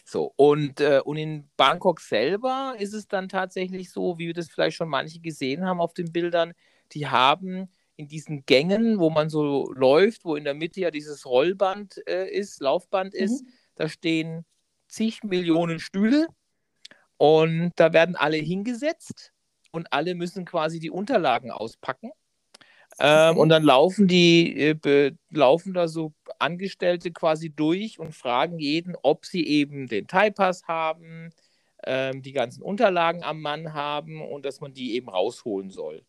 [0.06, 4.50] So, und, äh, und in Bangkok selber ist es dann tatsächlich so, wie wir das
[4.50, 6.54] vielleicht schon manche gesehen haben auf den Bildern,
[6.92, 11.26] die haben in diesen Gängen, wo man so läuft, wo in der Mitte ja dieses
[11.26, 13.50] Rollband äh, ist, Laufband ist, mhm.
[13.76, 14.46] da stehen
[14.88, 16.28] zig Millionen Stühle
[17.18, 19.32] und da werden alle hingesetzt
[19.72, 22.12] und alle müssen quasi die Unterlagen auspacken.
[23.00, 28.96] Ähm, und dann laufen die, äh, laufen da so Angestellte quasi durch und fragen jeden,
[29.02, 31.32] ob sie eben den Thai-Pass haben,
[31.86, 36.04] ähm, die ganzen Unterlagen am Mann haben und dass man die eben rausholen soll.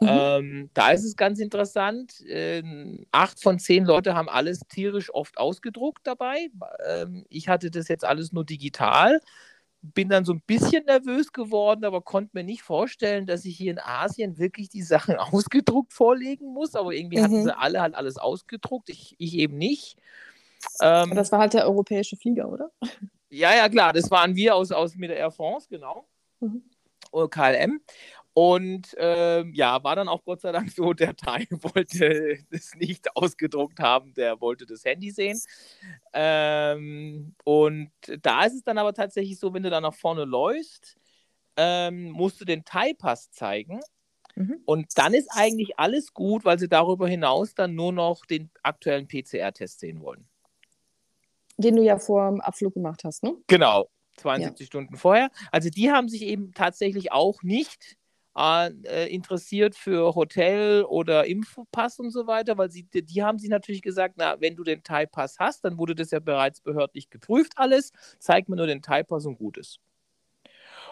[0.00, 0.08] Mhm.
[0.08, 2.20] Ähm, da ist es ganz interessant.
[2.26, 2.62] Äh,
[3.12, 6.48] acht von zehn Leute haben alles tierisch oft ausgedruckt dabei.
[6.86, 9.20] Ähm, ich hatte das jetzt alles nur digital
[9.82, 13.72] bin dann so ein bisschen nervös geworden, aber konnte mir nicht vorstellen, dass ich hier
[13.72, 16.74] in Asien wirklich die Sachen ausgedruckt vorlegen muss.
[16.74, 17.22] Aber irgendwie mhm.
[17.24, 19.96] hatten sie alle halt alles ausgedruckt, ich, ich eben nicht.
[20.80, 22.70] Ähm, das war halt der europäische Flieger, oder?
[23.28, 26.06] Ja, ja, klar, das waren wir aus, aus mit der Air France, genau.
[26.40, 26.62] Mhm.
[27.30, 27.80] KLM.
[28.34, 33.14] Und äh, ja, war dann auch Gott sei Dank so, der Teil wollte es nicht
[33.14, 35.38] ausgedruckt haben, der wollte das Handy sehen.
[36.14, 37.90] Ähm, und
[38.22, 40.96] da ist es dann aber tatsächlich so, wenn du da nach vorne läufst,
[41.56, 43.80] ähm, musst du den Thai-Pass zeigen.
[44.34, 44.62] Mhm.
[44.64, 49.06] Und dann ist eigentlich alles gut, weil sie darüber hinaus dann nur noch den aktuellen
[49.06, 50.26] PCR-Test sehen wollen.
[51.58, 53.34] Den du ja vor dem Abflug gemacht hast, ne?
[53.46, 54.66] Genau, 72 ja.
[54.66, 55.30] Stunden vorher.
[55.50, 57.98] Also die haben sich eben tatsächlich auch nicht
[58.36, 63.82] äh, interessiert für Hotel oder Impfpass und so weiter, weil sie, die haben sich natürlich
[63.82, 67.92] gesagt, na, wenn du den Thai-Pass hast, dann wurde das ja bereits behördlich geprüft alles,
[68.18, 69.80] zeig mir nur den Thai-Pass und gut ist.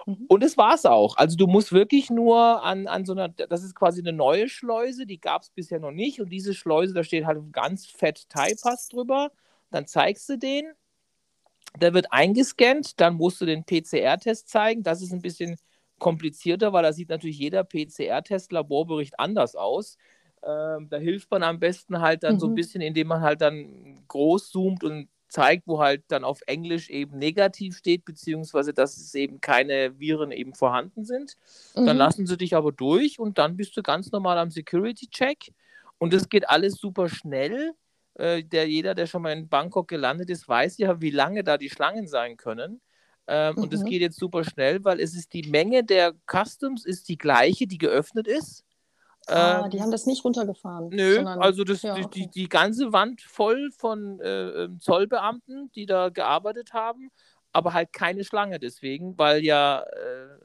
[0.06, 0.26] Mhm.
[0.28, 1.16] Und es war es auch.
[1.16, 5.06] Also du musst wirklich nur an, an so einer, das ist quasi eine neue Schleuse,
[5.06, 6.20] die gab es bisher noch nicht.
[6.20, 9.30] Und diese Schleuse, da steht halt ganz fett Thai-Pass drüber.
[9.70, 10.72] Dann zeigst du den,
[11.80, 14.82] der wird eingescannt, dann musst du den PCR-Test zeigen.
[14.82, 15.56] Das ist ein bisschen
[16.00, 19.96] komplizierter, weil da sieht natürlich jeder PCR-Test-Laborbericht anders aus.
[20.42, 22.40] Ähm, da hilft man am besten halt dann mhm.
[22.40, 22.56] so ein mhm.
[22.56, 27.16] bisschen, indem man halt dann groß zoomt und zeigt, wo halt dann auf Englisch eben
[27.18, 31.36] negativ steht, beziehungsweise dass es eben keine Viren eben vorhanden sind.
[31.76, 31.86] Mhm.
[31.86, 35.52] Dann lassen sie dich aber durch und dann bist du ganz normal am Security-Check
[35.98, 37.74] und das geht alles super schnell.
[38.14, 41.58] Äh, der, jeder, der schon mal in Bangkok gelandet ist, weiß ja, wie lange da
[41.58, 42.80] die Schlangen sein können.
[43.32, 43.62] Ähm, mhm.
[43.62, 47.16] Und es geht jetzt super schnell, weil es ist die Menge der Customs ist die
[47.16, 48.64] gleiche, die geöffnet ist.
[49.28, 50.88] Ah, ähm, die haben das nicht runtergefahren.
[50.88, 52.20] Nö, sondern, also das, ja, die, okay.
[52.24, 57.12] die, die, ganze Wand voll von äh, ähm, Zollbeamten, die da gearbeitet haben,
[57.52, 60.38] aber halt keine Schlange deswegen, weil ja äh,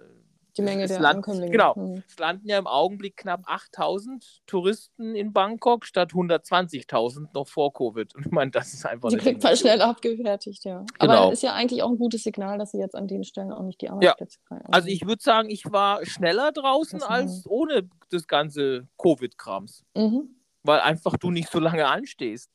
[0.57, 1.51] die Menge der Land, Ankömmlinge.
[1.51, 1.75] Genau.
[1.75, 2.03] Mhm.
[2.07, 8.15] Es landen ja im Augenblick knapp 8000 Touristen in Bangkok statt 120.000 noch vor Covid.
[8.15, 9.09] Und ich meine, das ist einfach.
[9.09, 10.85] Die kriegt man schnell abgefertigt, ja.
[10.99, 11.13] Genau.
[11.13, 13.51] Aber es ist ja eigentlich auch ein gutes Signal, dass sie jetzt an den Stellen
[13.51, 14.57] auch nicht die Arbeitsplätze ja.
[14.57, 19.83] Also, also ich würde sagen, ich war schneller draußen als ohne das ganze Covid-Krams.
[19.95, 20.35] Mhm.
[20.63, 22.49] Weil einfach du nicht so lange anstehst.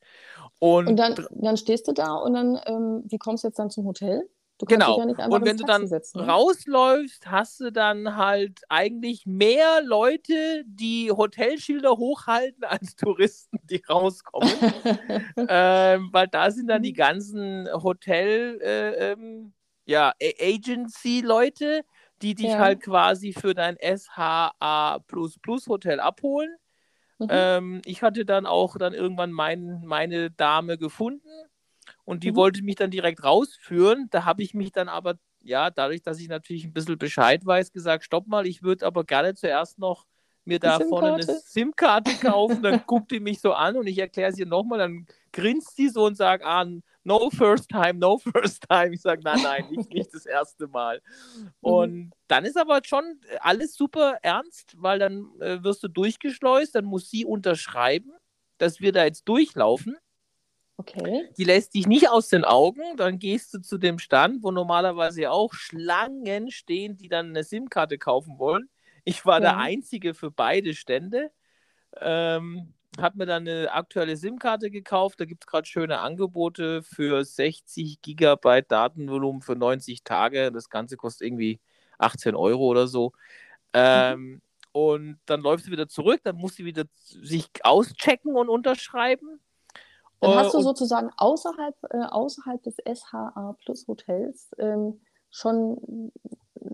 [0.59, 3.69] Und, und dann, dann stehst du da und dann, ähm, wie kommst du jetzt dann
[3.69, 4.29] zum Hotel?
[4.67, 4.99] Genau.
[4.99, 6.27] Ja und wenn du dann setzen, ne?
[6.27, 14.51] rausläufst, hast du dann halt eigentlich mehr Leute, die Hotelschilder hochhalten, als Touristen, die rauskommen.
[15.49, 16.97] ähm, weil da sind dann die mhm.
[16.97, 19.53] ganzen Hotel, äh, ähm,
[19.85, 21.81] ja, Agency-Leute,
[22.21, 22.59] die dich ja.
[22.59, 24.99] halt quasi für dein SHA
[25.67, 26.55] Hotel abholen.
[27.19, 27.27] Mhm.
[27.29, 31.29] Ähm, ich hatte dann auch dann irgendwann mein, meine Dame gefunden
[32.11, 32.35] und die mhm.
[32.35, 34.09] wollte mich dann direkt rausführen.
[34.11, 37.71] Da habe ich mich dann aber, ja, dadurch, dass ich natürlich ein bisschen Bescheid weiß,
[37.71, 40.05] gesagt, stopp mal, ich würde aber gerne zuerst noch
[40.43, 42.63] mir da vorne eine SIM-Karte kaufen.
[42.63, 46.03] Dann guckt die mich so an und ich erkläre sie nochmal, dann grinst sie so
[46.03, 46.65] und sagt, ah,
[47.05, 48.93] no first time, no first time.
[48.93, 51.01] Ich sage, nein, nein, nicht, nicht das erste Mal.
[51.33, 51.51] Mhm.
[51.61, 56.83] Und dann ist aber schon alles super ernst, weil dann äh, wirst du durchgeschleust, dann
[56.83, 58.11] muss sie unterschreiben,
[58.57, 59.95] dass wir da jetzt durchlaufen.
[60.81, 61.29] Okay.
[61.37, 62.81] Die lässt dich nicht aus den Augen.
[62.97, 67.97] Dann gehst du zu dem Stand, wo normalerweise auch Schlangen stehen, die dann eine SIM-Karte
[67.97, 68.69] kaufen wollen.
[69.03, 69.41] Ich war ja.
[69.41, 71.31] der Einzige für beide Stände.
[71.99, 75.19] Ähm, habe mir dann eine aktuelle SIM-Karte gekauft.
[75.19, 80.51] Da gibt es gerade schöne Angebote für 60 Gigabyte Datenvolumen für 90 Tage.
[80.51, 81.59] Das Ganze kostet irgendwie
[81.99, 83.13] 18 Euro oder so.
[83.73, 84.41] Ähm, mhm.
[84.73, 89.39] Und dann läuft sie wieder zurück, dann muss sie wieder sich auschecken und unterschreiben.
[90.21, 95.01] Dann hast du äh, sozusagen außerhalb, äh, außerhalb des SHA Plus Hotels ähm,
[95.31, 96.11] schon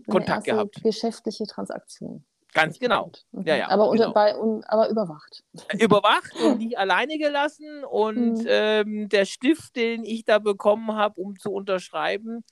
[0.06, 0.82] Kontakt gehabt.
[0.82, 2.24] geschäftliche Transaktion.
[2.54, 3.10] Ganz genau.
[3.32, 3.42] Mhm.
[3.46, 4.14] Ja, ja, aber, unter, genau.
[4.14, 5.44] bei, un, aber überwacht.
[5.78, 7.84] Überwacht und nicht alleine gelassen.
[7.84, 8.46] Und mhm.
[8.46, 12.44] ähm, der Stift, den ich da bekommen habe, um zu unterschreiben,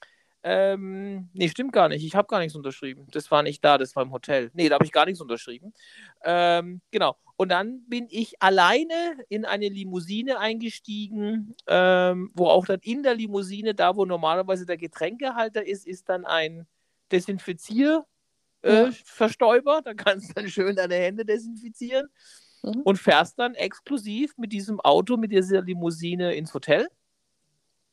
[0.49, 2.05] ähm, nee, stimmt gar nicht.
[2.05, 3.09] Ich habe gar nichts unterschrieben.
[3.11, 4.51] Das war nicht da, das war im Hotel.
[4.55, 5.74] Nee, da habe ich gar nichts unterschrieben.
[6.22, 7.16] Ähm, genau.
[7.36, 13.16] Und dann bin ich alleine in eine Limousine eingestiegen, ähm, wo auch dann in der
[13.16, 16.66] Limousine, da wo normalerweise der Getränkehalter ist, ist dann ein
[17.11, 18.07] Desinfizier.
[18.62, 19.80] äh, Verstäuber.
[19.84, 22.09] Da kannst du dann schön deine Hände desinfizieren
[22.62, 22.82] Mhm.
[22.84, 26.88] und fährst dann exklusiv mit diesem Auto, mit dieser Limousine ins Hotel.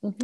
[0.01, 0.15] Mhm.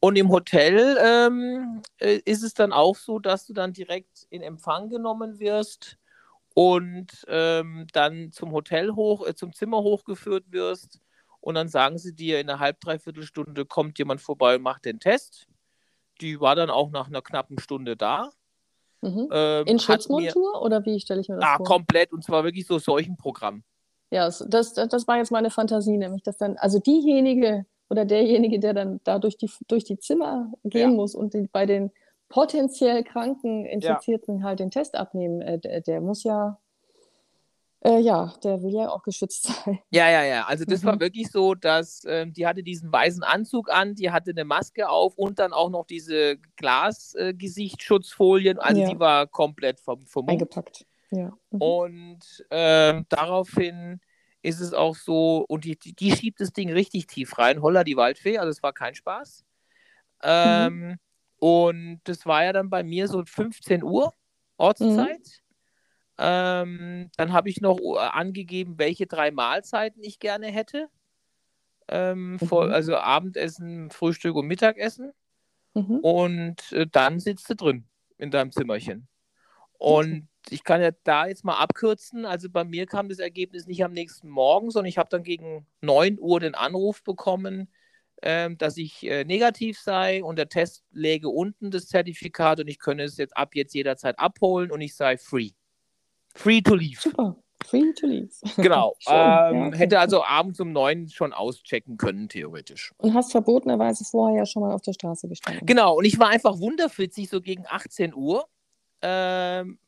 [0.00, 4.42] Und im Hotel ähm, äh, ist es dann auch so, dass du dann direkt in
[4.42, 5.98] Empfang genommen wirst
[6.54, 11.00] und ähm, dann zum Hotel hoch, äh, zum Zimmer hochgeführt wirst.
[11.40, 14.86] Und dann sagen sie dir, in einer halb, dreiviertel Stunde kommt jemand vorbei und macht
[14.86, 15.46] den Test.
[16.20, 18.30] Die war dann auch nach einer knappen Stunde da.
[19.02, 19.28] Mhm.
[19.32, 21.66] Ähm, In mir, Schutzmontur oder wie stelle ich mir das ah, vor?
[21.66, 22.12] komplett.
[22.12, 23.62] Und zwar wirklich so Seuchenprogramm.
[24.10, 28.58] Ja, das, das, das war jetzt meine Fantasie, nämlich, dass dann, also diejenige oder derjenige,
[28.60, 30.96] der dann da durch die, durch die Zimmer gehen Ja.
[30.96, 31.90] muss und die, bei den
[32.28, 36.58] potenziell kranken Infizierten halt den Test abnehmen, äh, der, der muss ja,
[37.82, 39.80] äh, ja, der will ja auch geschützt sein.
[39.90, 40.44] Ja, ja, ja.
[40.46, 41.00] Also das war Mhm.
[41.00, 45.16] wirklich so, dass ähm, die hatte diesen weißen Anzug an, die hatte eine Maske auf
[45.16, 48.58] und dann auch noch diese Glasgesichtsschutzfolien.
[48.58, 48.88] also Ja.
[48.90, 50.30] die war komplett vom, vermummt.
[50.30, 50.86] Eingepackt.
[51.10, 51.32] Ja.
[51.50, 51.60] Mhm.
[51.60, 54.00] Und ähm, daraufhin
[54.42, 57.62] ist es auch so, und die, die, schiebt das Ding richtig tief rein.
[57.62, 59.44] Holla die Waldfee, also es war kein Spaß.
[60.22, 60.98] Ähm,
[61.36, 64.12] Und das war ja dann bei mir so 15 Uhr
[64.58, 65.42] Ortszeit.
[66.18, 70.88] Ähm, dann habe ich noch äh, angegeben, welche drei Mahlzeiten ich gerne hätte.
[71.88, 72.72] Ähm, vor, Mhm.
[72.72, 75.12] also Abendessen, Frühstück und Mittagessen.
[75.74, 76.00] Mhm.
[76.00, 77.86] Und äh, dann sitzt du drin
[78.18, 79.08] in deinem Zimmerchen.
[79.78, 82.24] Und ich kann ja da jetzt mal abkürzen.
[82.24, 85.66] Also bei mir kam das Ergebnis nicht am nächsten Morgen, sondern ich habe dann gegen
[85.82, 87.68] 9 Uhr den Anruf bekommen,
[88.22, 92.78] ähm, dass ich äh, negativ sei und der Test läge unten, das Zertifikat, und ich
[92.78, 95.50] könne es jetzt ab jetzt jederzeit abholen und ich sei free.
[96.34, 97.00] Free to leave.
[97.00, 97.36] Super.
[97.66, 98.30] Free to leave.
[98.56, 98.94] Genau.
[98.98, 99.78] Schön, ja, ähm, okay.
[99.78, 102.92] Hätte also abends um 9 schon auschecken können, theoretisch.
[102.98, 105.66] Und hast verbotenerweise vorher ja schon mal auf der Straße gestanden.
[105.66, 108.46] Genau, und ich war einfach wunderfitzig, so gegen 18 Uhr.
[109.02, 109.78] Ähm,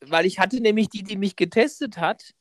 [0.00, 2.32] weil ich hatte nämlich die, die mich getestet hat,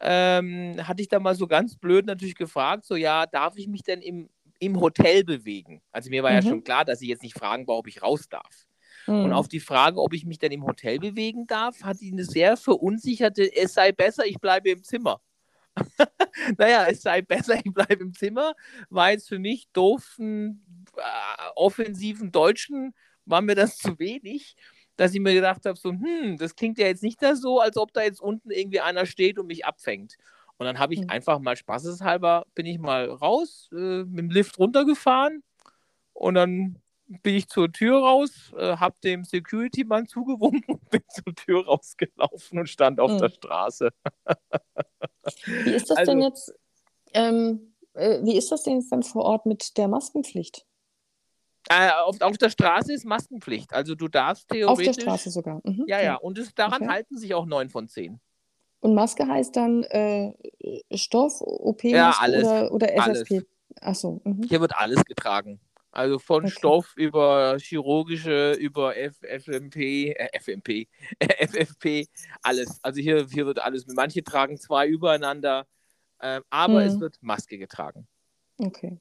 [0.00, 3.82] ähm, hatte ich da mal so ganz blöd natürlich gefragt, so ja, darf ich mich
[3.82, 4.30] denn im,
[4.60, 5.82] im Hotel bewegen?
[5.92, 6.48] Also mir war ja Mhm.
[6.48, 8.66] schon klar, dass ich jetzt nicht fragen war, ob ich raus darf.
[9.20, 9.34] Und Mhm.
[9.34, 12.56] auf die Frage, ob ich mich denn im Hotel bewegen darf, hat die eine sehr
[12.56, 15.20] verunsicherte, es sei besser, ich bleibe im Zimmer.
[16.58, 18.54] naja, es sei besser, ich bleibe im Zimmer,
[18.90, 20.64] war jetzt für mich doofen,
[20.96, 21.02] äh,
[21.56, 24.56] offensiven Deutschen, war mir das zu wenig,
[24.98, 27.76] dass ich mir gedacht habe, so, hm, das klingt ja jetzt nicht da so, als
[27.78, 30.16] ob da jetzt unten irgendwie einer steht und mich abfängt.
[30.58, 31.08] Und dann habe ich Mhm.
[31.10, 35.42] einfach mal spaßeshalber, bin ich mal raus, äh, mit dem Lift runtergefahren
[36.12, 36.76] und dann
[37.22, 42.58] bin ich zur Tür raus, äh, habe dem Security-Mann zugewunken und bin zur Tür rausgelaufen
[42.58, 43.18] und stand auf Mhm.
[43.18, 43.90] der Straße.
[45.64, 46.52] Wie ist das Also- denn jetzt?
[47.14, 50.66] Ähm, äh, wie ist das denn jetzt dann vor Ort mit der Maskenpflicht?
[51.68, 53.72] Äh, auf, auf der Straße ist Maskenpflicht.
[53.72, 54.96] Also du darfst Auf theoretisch.
[54.96, 55.60] der Straße sogar.
[55.64, 55.84] Mhm.
[55.86, 56.14] Ja, ja.
[56.16, 56.88] Und es, daran Okay.
[56.90, 58.20] halten sich auch neun von zehn.
[58.80, 60.32] Und Maske heißt dann äh,
[60.94, 62.46] Stoff, OP-Maske Ja, alles.
[62.46, 63.20] oder, oder Alles.
[63.22, 63.42] FFP?
[63.80, 64.20] Achso.
[64.24, 64.42] Mhm.
[64.44, 65.60] Hier wird alles getragen.
[65.90, 66.54] Also von Okay.
[66.56, 70.86] Stoff über chirurgische, über F FMP, äh, FMP,
[71.20, 72.06] FFP,
[72.42, 72.78] alles.
[72.82, 73.86] Also hier, hier wird alles.
[73.88, 75.66] Manche tragen zwei übereinander,
[76.20, 76.86] ähm, aber Mhm.
[76.86, 78.06] es wird Maske getragen.
[78.58, 78.98] Okay.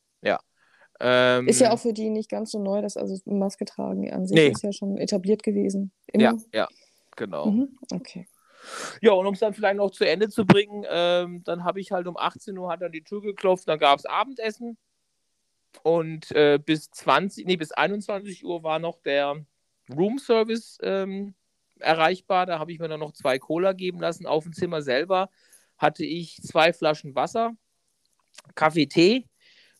[1.00, 4.26] Ähm, Ist ja auch für die nicht ganz so neu, dass also Maske tragen an
[4.26, 4.48] sich Nee.
[4.48, 5.92] ist ja schon etabliert gewesen.
[6.12, 6.24] Immer.
[6.24, 6.68] ja, ja,
[7.16, 7.48] genau.
[7.48, 7.78] Mhm.
[7.92, 8.28] Okay.
[9.02, 11.92] Ja, und um es dann vielleicht noch zu Ende zu bringen, ähm, dann habe ich
[11.92, 14.78] halt um 18 Uhr hat dann die Tür geklopft, dann gab es Abendessen
[15.84, 19.46] und äh, bis 20, nee, bis 21 Uhr war noch der
[19.96, 21.36] Roomservice ähm,
[21.80, 22.46] erreichbar.
[22.46, 24.26] Da habe ich mir dann noch zwei Cola geben lassen.
[24.26, 25.30] Auf dem Zimmer selber
[25.78, 27.54] hatte ich zwei Flaschen Wasser,
[28.56, 29.28] Kaffee, Tee,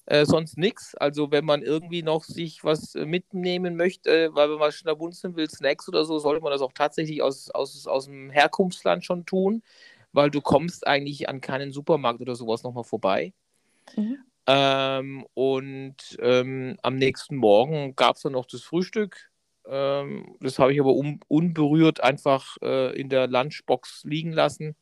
[0.08, 0.96] äh, sonst nichts.
[0.96, 5.36] Also wenn man irgendwie noch sich was äh, mitnehmen möchte, äh, weil man mal schnabunzeln
[5.36, 9.26] will, Snacks oder so, sollte man das auch tatsächlich aus, aus, aus dem Herkunftsland schon
[9.26, 9.62] tun,
[10.14, 13.34] weil du kommst eigentlich an keinen Supermarkt oder sowas nochmal vorbei.
[13.98, 14.18] Mhm.
[14.48, 19.30] Ähm, und ähm, am nächsten Morgen gab es dann noch das Frühstück.
[19.68, 24.78] Ähm, das habe ich aber un unberührt einfach äh, in der Lunchbox liegen lassen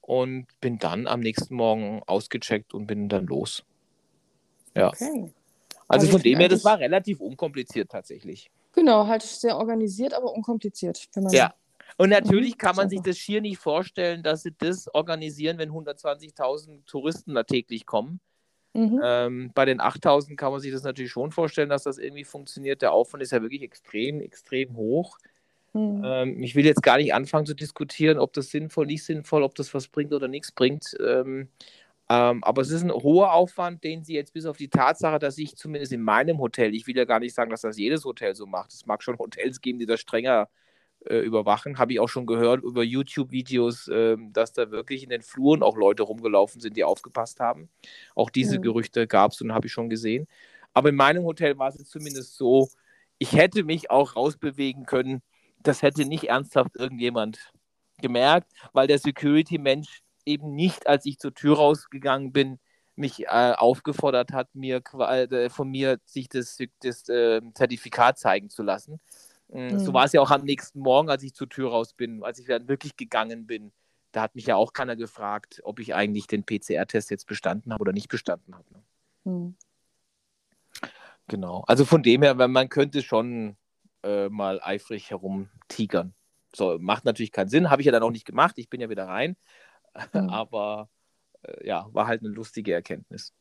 [0.00, 3.64] und bin dann am nächsten Morgen ausgecheckt und bin dann los.
[4.74, 4.88] Ja.
[4.88, 5.32] Okay.
[5.88, 8.50] Also, von dem her, das war relativ unkompliziert tatsächlich.
[8.72, 11.08] Genau, halt sehr organisiert, aber unkompliziert.
[11.30, 11.52] Ja.
[11.98, 15.70] Und natürlich Mhm, kann man sich das schier nicht vorstellen, dass sie das organisieren, wenn
[15.70, 18.20] 120.000 Touristen da täglich kommen.
[18.72, 19.00] Mhm.
[19.04, 22.80] Ähm, bei den 8000 kann man sich das natürlich schon vorstellen, dass das irgendwie funktioniert.
[22.80, 25.18] Der Aufwand ist ja wirklich extrem, extrem hoch.
[25.74, 26.02] Mhm.
[26.04, 29.54] Ähm, ich will jetzt gar nicht anfangen zu diskutieren, ob das sinnvoll, nicht sinnvoll, ob
[29.54, 30.96] das was bringt oder nichts bringt.
[31.06, 31.48] Ähm,
[32.12, 35.38] ähm, aber es ist ein hoher Aufwand, den sie jetzt bis auf die Tatsache, dass
[35.38, 38.34] ich zumindest in meinem Hotel, ich will ja gar nicht sagen, dass das jedes Hotel
[38.34, 38.70] so macht.
[38.70, 40.50] Es mag schon Hotels geben, die das strenger
[41.06, 41.78] äh, überwachen.
[41.78, 45.74] Habe ich auch schon gehört über YouTube-Videos, äh, dass da wirklich in den Fluren auch
[45.74, 47.70] Leute rumgelaufen sind, die aufgepasst haben.
[48.14, 48.62] Auch diese mhm.
[48.62, 50.28] Gerüchte gab es und habe ich schon gesehen.
[50.74, 52.68] Aber in meinem Hotel war es zumindest so,
[53.16, 55.22] ich hätte mich auch rausbewegen können.
[55.62, 57.52] Das hätte nicht ernsthaft irgendjemand
[58.02, 62.58] gemerkt, weil der Security-Mensch eben nicht, als ich zur Tür rausgegangen bin,
[62.94, 68.62] mich äh, aufgefordert hat, mir äh, von mir sich das, das äh, Zertifikat zeigen zu
[68.62, 69.00] lassen.
[69.48, 69.78] Mhm.
[69.78, 72.38] So war es ja auch am nächsten Morgen, als ich zur Tür raus bin, als
[72.38, 73.72] ich dann wirklich gegangen bin.
[74.12, 77.80] Da hat mich ja auch keiner gefragt, ob ich eigentlich den PCR-Test jetzt bestanden habe
[77.80, 78.66] oder nicht bestanden habe.
[78.72, 78.82] Ne?
[79.24, 79.56] Mhm.
[81.28, 81.64] Genau.
[81.66, 83.56] Also von dem her, man könnte schon
[84.02, 86.14] äh, mal eifrig herumtigern.
[86.54, 88.58] So, macht natürlich keinen Sinn, habe ich ja dann auch nicht gemacht.
[88.58, 89.36] Ich bin ja wieder rein.
[90.12, 90.28] Mhm.
[90.30, 90.88] Aber
[91.42, 93.32] äh, ja, war halt eine lustige Erkenntnis.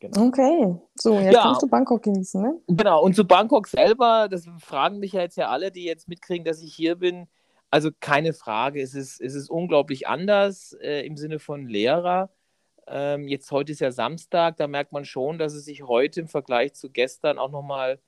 [0.00, 0.26] Genau.
[0.26, 1.42] Okay, so, jetzt ja.
[1.42, 2.60] kannst du Bangkok genießen, ne?
[2.66, 6.44] Genau, und zu Bangkok selber, das fragen mich ja jetzt ja alle, die jetzt mitkriegen,
[6.44, 7.28] dass ich hier bin.
[7.70, 12.30] Also keine Frage, es ist, es ist unglaublich anders äh, im Sinne von Lehrer.
[12.88, 16.28] Ähm, jetzt heute ist ja Samstag, da merkt man schon, dass es sich heute im
[16.28, 17.98] Vergleich zu gestern auch nochmal äh,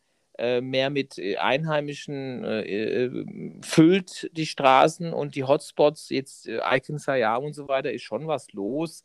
[0.60, 3.24] mehr mit äh, Einheimischen äh, äh,
[3.62, 8.26] füllt, die Straßen und die Hotspots, jetzt äh, Icon Siam und so weiter, ist schon
[8.26, 9.02] was los.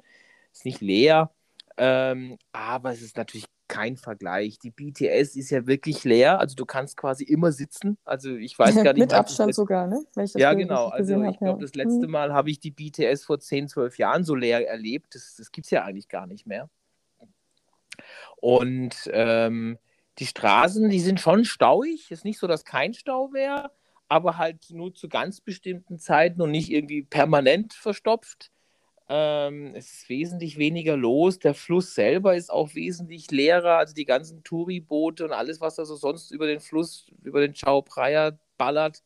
[0.51, 1.31] Ist nicht leer.
[1.77, 4.59] Ähm, aber es ist natürlich kein Vergleich.
[4.59, 7.97] Die BTS ist ja wirklich leer, also du kannst quasi immer sitzen.
[8.03, 8.99] Also ich weiß gar nicht.
[8.99, 10.03] Mit Abstand sogar, ne?
[10.35, 10.87] ja, genau.
[10.87, 12.11] Also ich glaube, das letzte hm.
[12.11, 15.15] Mal habe ich die BTS vor 10, 12 Jahren so leer erlebt.
[15.15, 16.69] Das, das gibt es ja eigentlich gar nicht mehr.
[18.37, 19.77] Und ähm,
[20.19, 22.11] die Straßen, die sind schon stauig.
[22.11, 23.71] Ist nicht so, dass kein Stau wäre,
[24.07, 28.51] aber halt nur zu ganz bestimmten Zeiten und nicht irgendwie permanent verstopft.
[29.07, 31.39] Ähm, es ist wesentlich weniger los.
[31.39, 33.77] Der Fluss selber ist auch wesentlich leerer.
[33.77, 37.53] Also die ganzen Touri-Boote und alles, was da so sonst über den Fluss, über den
[37.53, 39.03] Chao Phraya ballert,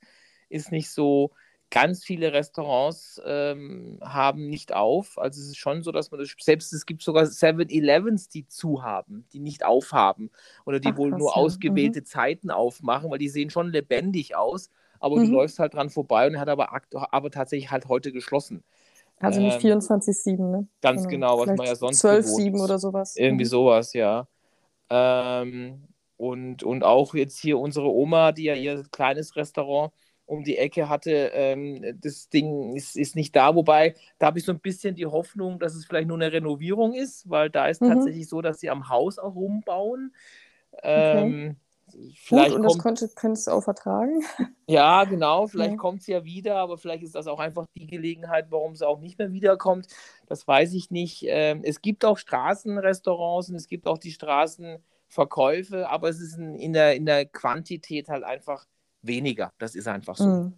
[0.49, 1.32] ist nicht so.
[1.74, 5.17] Ganz viele Restaurants ähm, haben nicht auf.
[5.17, 8.84] Also es ist schon so, dass man das, selbst es gibt sogar 7-Elevens, die zu
[8.84, 10.30] haben, die nicht aufhaben
[10.67, 12.05] oder die Ach, wohl nur ausgewählte mhm.
[12.05, 14.69] Zeiten aufmachen, weil die sehen schon lebendig aus.
[14.99, 15.26] Aber mhm.
[15.26, 16.69] du läufst halt dran vorbei und hat aber,
[17.11, 18.63] aber tatsächlich halt heute geschlossen.
[19.17, 20.67] Also nicht ähm, 24-7, ne?
[20.80, 23.15] Ganz genau, was man ja sonst 12-7 oder sowas.
[23.15, 23.49] Irgendwie mhm.
[23.49, 24.28] sowas, ja.
[24.91, 29.91] Ähm, und, und auch jetzt hier unsere Oma, die ja ihr kleines Restaurant
[30.26, 33.55] um die Ecke hatte, ähm, das Ding ist, ist nicht da.
[33.55, 36.93] Wobei, da habe ich so ein bisschen die Hoffnung, dass es vielleicht nur eine Renovierung
[36.93, 37.89] ist, weil da ist mhm.
[37.89, 40.13] tatsächlich so, dass sie am Haus auch rumbauen.
[40.82, 41.55] Ähm, okay.
[42.15, 44.24] Vielleicht Gut, und kommt, das könnte, könntest du auch vertragen.
[44.65, 45.45] Ja, genau.
[45.47, 45.78] Vielleicht ja.
[45.78, 49.01] kommt sie ja wieder, aber vielleicht ist das auch einfach die Gelegenheit, warum sie auch
[49.01, 49.88] nicht mehr wiederkommt.
[50.26, 51.26] Das weiß ich nicht.
[51.28, 56.71] Ähm, es gibt auch Straßenrestaurants und es gibt auch die Straßenverkäufe, aber es ist in
[56.71, 58.65] der, in der Quantität halt einfach
[59.04, 59.54] weniger.
[59.60, 60.26] Das ist einfach so.
[60.26, 60.54] Mhm.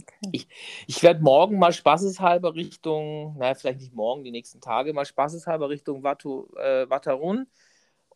[0.00, 0.30] Okay.
[0.32, 0.48] Ich,
[0.86, 5.68] ich werde morgen mal spaßeshalber Richtung, naja, vielleicht nicht morgen, die nächsten Tage, mal spaßeshalber
[5.68, 7.46] Richtung Watu, äh, Watarun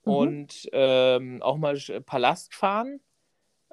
[0.05, 0.13] mhm.
[0.13, 3.01] und ähm, auch mal Palast fahren,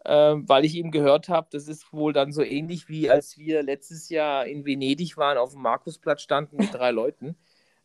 [0.04, 3.64] ähm, weil ich eben gehört habe, das ist wohl dann so ähnlich wie als wir
[3.64, 7.38] letztes Jahr in Venedig waren, auf dem Markusplatz standen mit drei Leuten.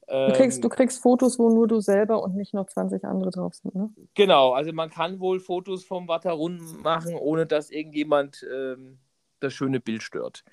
[0.09, 3.31] Du kriegst, ähm, du kriegst Fotos, wo nur du selber und nicht noch 20 andere
[3.31, 3.91] drauf sind, ne?
[4.15, 8.99] Genau, also man kann wohl Fotos vom Watarun machen, ohne dass irgendjemand ähm,
[9.41, 10.45] das schöne Bild stört.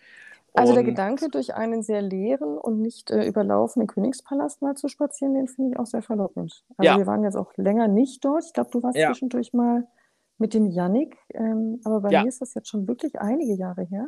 [0.53, 5.33] Also der Gedanke, durch einen sehr leeren und nicht äh, überlaufenen Königspalast mal zu spazieren,
[5.33, 6.63] den finde ich auch sehr verlockend.
[6.77, 6.97] Also ja.
[6.97, 8.45] wir waren jetzt auch länger nicht dort.
[8.45, 9.07] Ich glaube, du warst ja.
[9.07, 9.85] zwischendurch mal
[10.37, 12.23] mit dem Yannick, ähm, aber bei ja.
[12.23, 14.07] mir ist das jetzt schon wirklich einige Jahre her.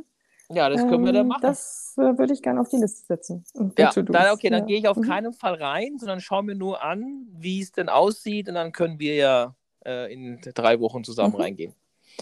[0.49, 1.41] Ja, das können wir dann ähm, machen.
[1.41, 3.43] Das äh, würde ich gerne auf die Liste setzen.
[3.77, 5.01] Ja, dann, okay, dann gehe ich auf mhm.
[5.01, 8.97] keinen Fall rein, sondern schaue mir nur an, wie es denn aussieht und dann können
[8.99, 11.41] wir ja äh, in drei Wochen zusammen mhm.
[11.41, 11.75] reingehen.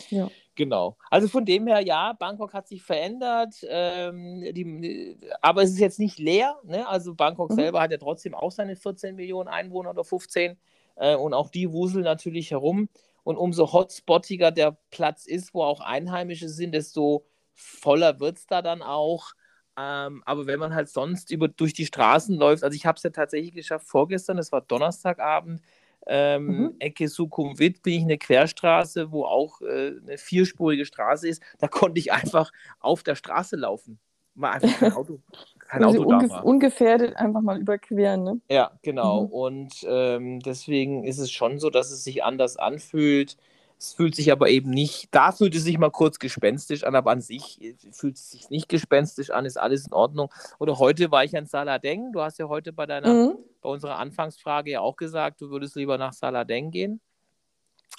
[0.09, 0.29] Ja.
[0.55, 0.97] Genau.
[1.11, 5.99] Also von dem her, ja, Bangkok hat sich verändert, ähm, die, aber es ist jetzt
[5.99, 6.55] nicht leer.
[6.63, 6.87] Ne?
[6.87, 7.55] Also Bangkok mhm.
[7.55, 10.57] selber hat ja trotzdem auch seine 14 Millionen Einwohner oder 15
[10.95, 12.89] äh, und auch die wuseln natürlich herum.
[13.23, 17.25] Und umso hotspottiger der Platz ist, wo auch Einheimische sind, desto
[17.55, 19.33] voller wird es da dann auch.
[19.77, 23.03] Ähm, aber wenn man halt sonst über, durch die Straßen läuft, also ich habe es
[23.03, 25.61] ja tatsächlich geschafft vorgestern, es war Donnerstagabend,
[26.07, 26.75] ähm, mhm.
[26.79, 31.41] Ecke Sukhumvit bin ich eine Querstraße, wo auch äh, eine vierspurige Straße ist.
[31.57, 33.99] Da konnte ich einfach auf der Straße laufen.
[34.35, 35.19] Mal einfach kein Auto,
[35.59, 36.45] kein also Auto unge da war.
[36.45, 38.41] Ungefährdet einfach mal überqueren, ne?
[38.49, 39.23] Ja, genau.
[39.23, 39.31] Mhm.
[39.31, 43.37] Und ähm, deswegen ist es schon so, dass es sich anders anfühlt.
[43.85, 47.11] Es fühlt sich aber eben nicht, da fühlt es sich mal kurz gespenstisch an, aber
[47.11, 50.33] an sich äh, fühlt es sich nicht gespenstisch an, ist alles in Ordnung.
[50.57, 52.11] Oder heute war ich in Saladeng.
[52.11, 53.37] Du hast ja heute bei deiner, mhm.
[53.61, 56.99] bei unserer Anfangsfrage ja auch gesagt, du würdest lieber nach Saladeng gehen.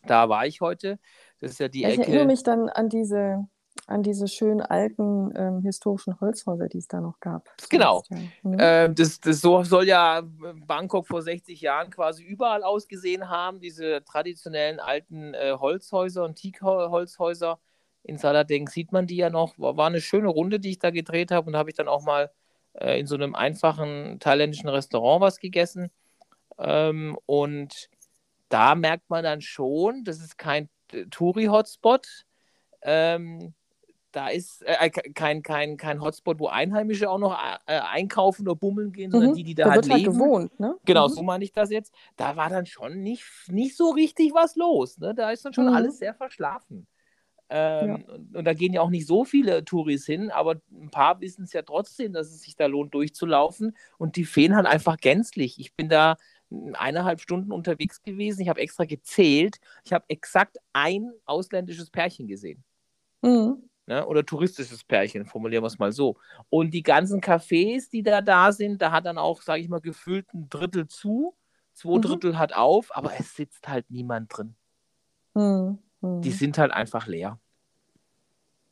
[0.06, 0.98] Da war ich heute.
[1.40, 2.02] Das ist ja die ich Ecke.
[2.02, 3.46] Ich erinnere mich dann an diese
[3.86, 7.48] an diese schönen alten ähm, historischen Holzhäuser, die es da noch gab.
[7.70, 8.02] Genau.
[8.42, 8.58] Mhm.
[8.58, 10.22] Äh, das, das so soll ja
[10.66, 17.60] Bangkok vor 60 Jahren quasi überall ausgesehen haben, diese traditionellen alten äh, Holzhäuser und Teak-Holzhäuser.
[18.02, 19.58] In Saladeng sieht man die ja noch.
[19.58, 21.88] War, war eine schöne Runde, die ich da gedreht habe und da habe ich dann
[21.88, 22.30] auch mal
[22.74, 25.90] äh, in so einem einfachen thailändischen Restaurant was gegessen.
[26.58, 27.88] Ähm, und
[28.48, 30.68] da merkt man dann schon, das ist kein
[31.10, 32.24] Touri-Hotspot.
[32.82, 33.54] Ähm,
[34.16, 38.90] da ist äh, kein, kein, kein Hotspot, wo Einheimische auch noch äh, einkaufen oder bummeln
[38.90, 39.34] gehen, sondern mhm.
[39.34, 40.12] die, die da, da halt wird leben.
[40.12, 40.74] Halt gewohnt, ne?
[40.86, 41.12] Genau, mhm.
[41.12, 41.92] so meine ich das jetzt.
[42.16, 44.96] Da war dann schon nicht, nicht so richtig was los.
[44.96, 45.14] Ne?
[45.14, 45.74] Da ist dann schon Mhm.
[45.74, 46.86] alles sehr verschlafen.
[47.50, 48.14] Ähm, Ja.
[48.14, 51.44] und, und da gehen ja auch nicht so viele Touris hin, aber ein paar wissen
[51.44, 53.76] es ja trotzdem, dass es sich da lohnt, durchzulaufen.
[53.98, 55.60] Und die fehlen halt einfach gänzlich.
[55.60, 56.16] Ich bin da
[56.72, 58.40] eineinhalb Stunden unterwegs gewesen.
[58.40, 59.58] Ich habe extra gezählt.
[59.84, 62.64] Ich habe exakt ein ausländisches Pärchen gesehen.
[63.20, 63.68] Mhm.
[63.86, 64.04] Ne?
[64.06, 66.16] Oder touristisches Pärchen, formulieren wir es mal so.
[66.50, 69.80] Und die ganzen Cafés, die da da sind, da hat dann auch, sage ich mal,
[69.80, 71.34] gefühlt ein Drittel zu,
[71.72, 72.02] zwei Mhm.
[72.02, 74.56] Drittel hat auf, aber es sitzt halt niemand drin.
[75.34, 75.78] Mhm.
[76.00, 76.22] Mhm.
[76.22, 77.38] Die sind halt einfach leer.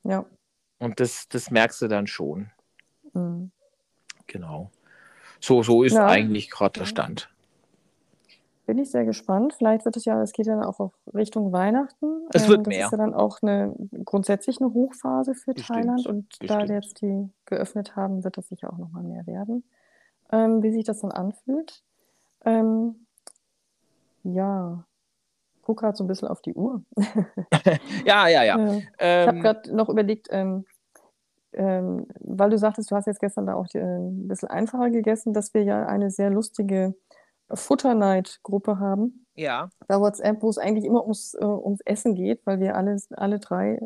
[0.03, 0.27] Ja.
[0.79, 2.51] Und das, das merkst du dann schon.
[3.13, 3.53] Mhm.
[4.27, 4.71] Genau.
[5.41, 6.07] So, so ist Ja.
[6.07, 7.31] eigentlich gerade der Stand.
[8.67, 9.55] Bin ich sehr gespannt.
[9.59, 12.27] Vielleicht wird es ja, es geht ja dann auch Richtung Weihnachten.
[12.33, 12.87] Es wird das mehr.
[12.87, 16.71] ist ja dann auch eine grundsätzlich eine Hochphase für Bestimmt, Thailand und da bestimmt.
[16.71, 19.65] jetzt die geöffnet haben, wird das sicher auch nochmal mehr werden.
[20.33, 21.83] Ähm, wie sich das dann anfühlt.
[22.47, 23.07] Ähm,
[24.23, 24.85] ja,
[25.63, 26.83] guck gerade so ein bisschen auf die Uhr.
[28.07, 28.57] Ja, ja, ja.
[28.57, 30.65] Äh, Ich habe Ähm, gerade noch überlegt, ähm,
[31.53, 34.91] ähm, weil du sagtest, du hast jetzt gestern da auch die, äh, ein bisschen einfacher
[34.91, 36.95] gegessen, dass wir ja eine sehr lustige
[37.55, 42.61] Futterneid-Gruppe haben ja, bei WhatsApp, wo es eigentlich immer ums, äh, ums Essen geht, weil
[42.61, 43.81] wir alle, alle drei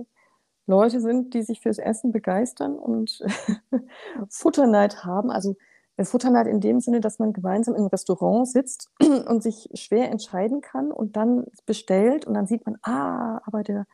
[0.66, 3.22] Leute sind, die sich fürs Essen begeistern und
[4.28, 5.30] Futterneid haben.
[5.30, 5.56] Also
[5.96, 10.60] äh, Futterneid in dem Sinne, dass man gemeinsam im Restaurant sitzt und sich schwer entscheiden
[10.60, 13.86] kann und dann bestellt und dann sieht man, ah, aber der,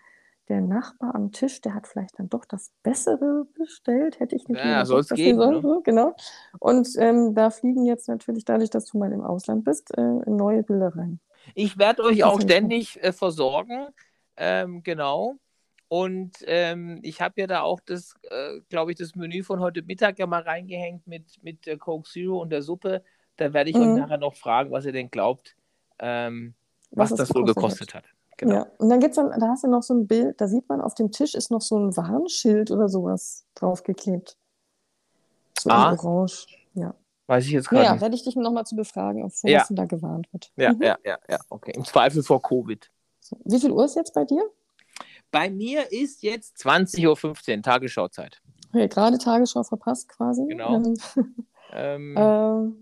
[0.49, 4.63] der Nachbar am Tisch, der hat vielleicht dann doch das Bessere bestellt, hätte ich nicht
[4.65, 5.61] Ja, doch soll's das geben, ne?
[5.63, 6.15] so, Genau.
[6.59, 10.63] Und ähm, da fliegen jetzt natürlich, dadurch, dass du mal im Ausland bist, äh, neue
[10.63, 11.21] Bilder rein.
[11.55, 13.89] ich werde euch Das auch ständig äh, versorgen.
[14.37, 15.37] Ähm, genau.
[15.89, 19.83] Und ähm, ich habe ja da auch das, äh, glaube ich, das Menü von heute
[19.83, 23.05] Mittag ja mal reingehängt mit, mit der Coke Zero und der Suppe.
[23.37, 23.95] Da werde ich euch Mhm.
[23.95, 25.57] nachher noch fragen, was ihr denn glaubt,
[25.99, 26.55] ähm,
[26.97, 28.05] was, Was das wohl gekostet gekostet hat.
[28.37, 28.55] Genau.
[28.55, 30.81] Ja, und dann gibt's dann, da hast du noch so ein Bild, da sieht man
[30.81, 34.37] auf dem Tisch ist noch so ein Warnschild oder sowas draufgeklebt.
[35.59, 35.93] So Ah.
[35.93, 36.47] Orange.
[36.75, 36.95] Ja.
[37.27, 38.01] Weiß ich jetzt gerade nicht.
[38.03, 39.61] werde ich dich nochmal zu befragen, auf Ja.
[39.61, 40.53] was denn da gewarnt wird.
[40.57, 40.83] Ja, Mhm.
[40.83, 41.73] ja, ja, ja, okay.
[41.77, 42.91] Im Zweifel vor Covid.
[43.21, 43.37] So.
[43.45, 44.43] Wie viel Uhr ist jetzt bei dir?
[45.31, 48.41] Bei mir ist jetzt 20.15 Uhr, Tagesschauzeit.
[48.71, 50.45] Okay, gerade Tagesschau verpasst quasi.
[50.47, 50.83] Genau.
[51.77, 52.21] Ähm, äh,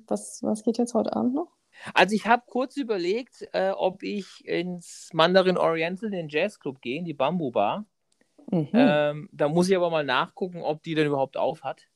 [0.07, 1.49] was, was geht jetzt heute Abend noch?
[1.95, 7.05] Also ich habe kurz überlegt, äh, ob ich ins Mandarin Oriental, den Jazzclub gehe, in
[7.05, 7.85] die Bamboo Bar.
[8.51, 8.69] Mhm.
[8.73, 11.87] Ähm, da muss ich aber mal nachgucken, ob die denn überhaupt auf hat.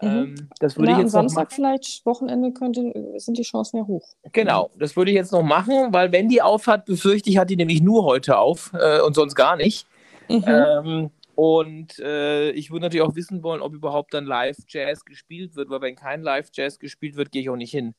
[0.00, 0.08] Mhm.
[0.08, 3.78] Ähm, das würde Na, ich am jetzt noch Samstag vielleicht, Wochenende könnte, sind die Chancen
[3.78, 4.06] ja hoch.
[4.32, 7.50] Genau, das würde ich jetzt noch machen, weil wenn die auf hat, befürchte ich, hat
[7.50, 9.86] die nämlich nur heute auf äh, und sonst gar nicht.
[10.28, 10.44] Mhm.
[10.46, 15.70] Ähm, und äh, ich würde natürlich auch wissen wollen, ob überhaupt dann Live-Jazz gespielt wird,
[15.70, 17.94] weil wenn kein Live-Jazz gespielt wird, gehe ich auch nicht hin.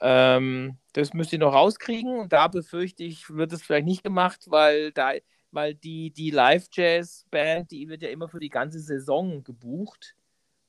[0.00, 4.44] Ähm, das müsst ihr noch rauskriegen und da befürchte ich, wird es vielleicht nicht gemacht,
[4.46, 5.12] weil da,
[5.50, 10.14] weil die, die Live-Jazz-Band, die wird ja immer für die ganze Saison gebucht.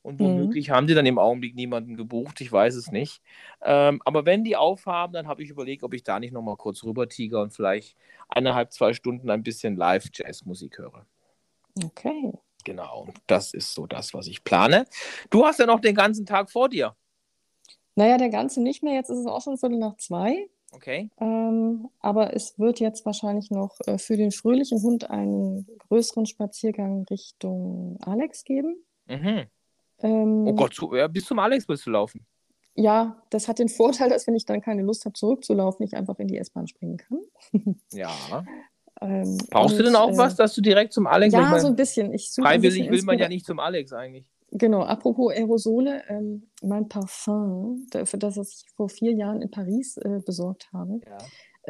[0.01, 0.25] Und Mhm.
[0.25, 3.21] womöglich haben die dann im Augenblick niemanden gebucht, ich weiß es nicht.
[3.61, 6.83] Ähm, aber wenn die aufhaben, dann habe ich überlegt, ob ich da nicht nochmal kurz
[6.83, 7.97] rüber tiger und vielleicht
[8.29, 11.05] eineinhalb, zwei Stunden ein bisschen Live-Jazz-Musik höre.
[11.83, 12.31] Okay.
[12.65, 14.85] Genau, und das ist so das, was ich plane.
[15.29, 16.95] Du hast ja noch den ganzen Tag vor dir.
[17.99, 18.93] Naja, der ganze nicht mehr.
[18.93, 20.47] Jetzt ist es auch schon Viertel nach zwei.
[20.71, 21.09] Okay.
[21.19, 27.03] Ähm, aber es wird jetzt wahrscheinlich noch äh, für den fröhlichen Hund einen größeren Spaziergang
[27.09, 28.77] Richtung Alex geben.
[29.05, 29.47] Mhm.
[30.01, 32.25] Ähm, Oh Gott, so, ja, bis zum Alex willst du laufen.
[32.73, 36.17] Ja, das hat den Vorteil, dass wenn ich dann keine Lust habe, zurückzulaufen, ich einfach
[36.19, 37.19] in die S-Bahn springen kann.
[37.91, 38.13] Ja.
[39.01, 41.67] Ähm, Brauchst du und, denn auch äh, was, dass du direkt zum Alex Ja, so
[41.67, 42.13] ein bisschen.
[42.13, 44.25] Ich suche ein Freiwillig bisschen will man ja nicht zum Alex eigentlich.
[44.51, 50.19] Genau, apropos Aerosole, ähm, mein Parfum, für das ich vor vier Jahren in Paris äh,
[50.25, 51.17] besorgt habe, Ja.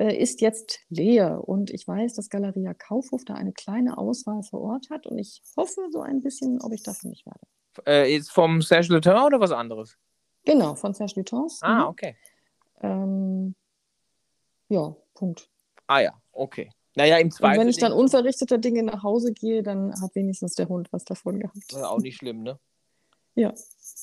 [0.04, 1.42] äh, ist jetzt leer.
[1.48, 5.08] Und ich weiß, dass Galeria Kaufhof da eine kleine Auswahl vor Ort hat.
[5.08, 7.40] Und ich hoffe so ein bisschen, ob ich das nicht werde.
[7.86, 9.98] Äh, ist vom Serge Temps oder was anderes?
[10.46, 11.60] Genau, von Serge Lutens.
[11.62, 12.16] Ah, okay.
[12.82, 13.56] Ähm,
[14.70, 15.50] ja, Punkt.
[15.88, 16.70] Ah ja, okay.
[16.96, 17.60] Naja, im Und Zweifel.
[17.60, 21.40] wenn ich dann unverrichteter Dinge nach Hause gehe, dann hat wenigstens der Hund was davon
[21.40, 21.58] gehabt.
[21.70, 22.58] Das ist auch nicht schlimm, ne?
[23.40, 23.54] Ja.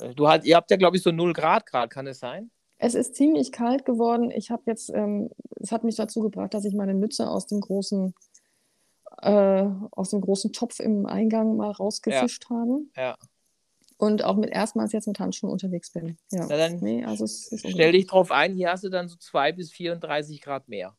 [0.00, 2.50] Äh, Du hat, ihr habt ja, glaube ich, so 0 Grad Grad, kann es sein?
[2.78, 4.30] Es ist ziemlich kalt geworden.
[4.30, 5.30] Ich habe jetzt, ähm,
[5.60, 8.14] es hat mich dazu gebracht, dass ich meine Mütze aus dem großen,
[9.22, 13.16] äh, aus dem großen Topf im Eingang mal rausgefischt habe Ja.
[13.96, 16.18] und auch mit erstmals jetzt mit Handschuhen unterwegs bin.
[16.30, 16.46] Ja.
[16.48, 19.70] Na dann Nee, also Stell dich drauf ein, hier hast du dann so 2 bis
[19.72, 20.94] 34 Grad mehr.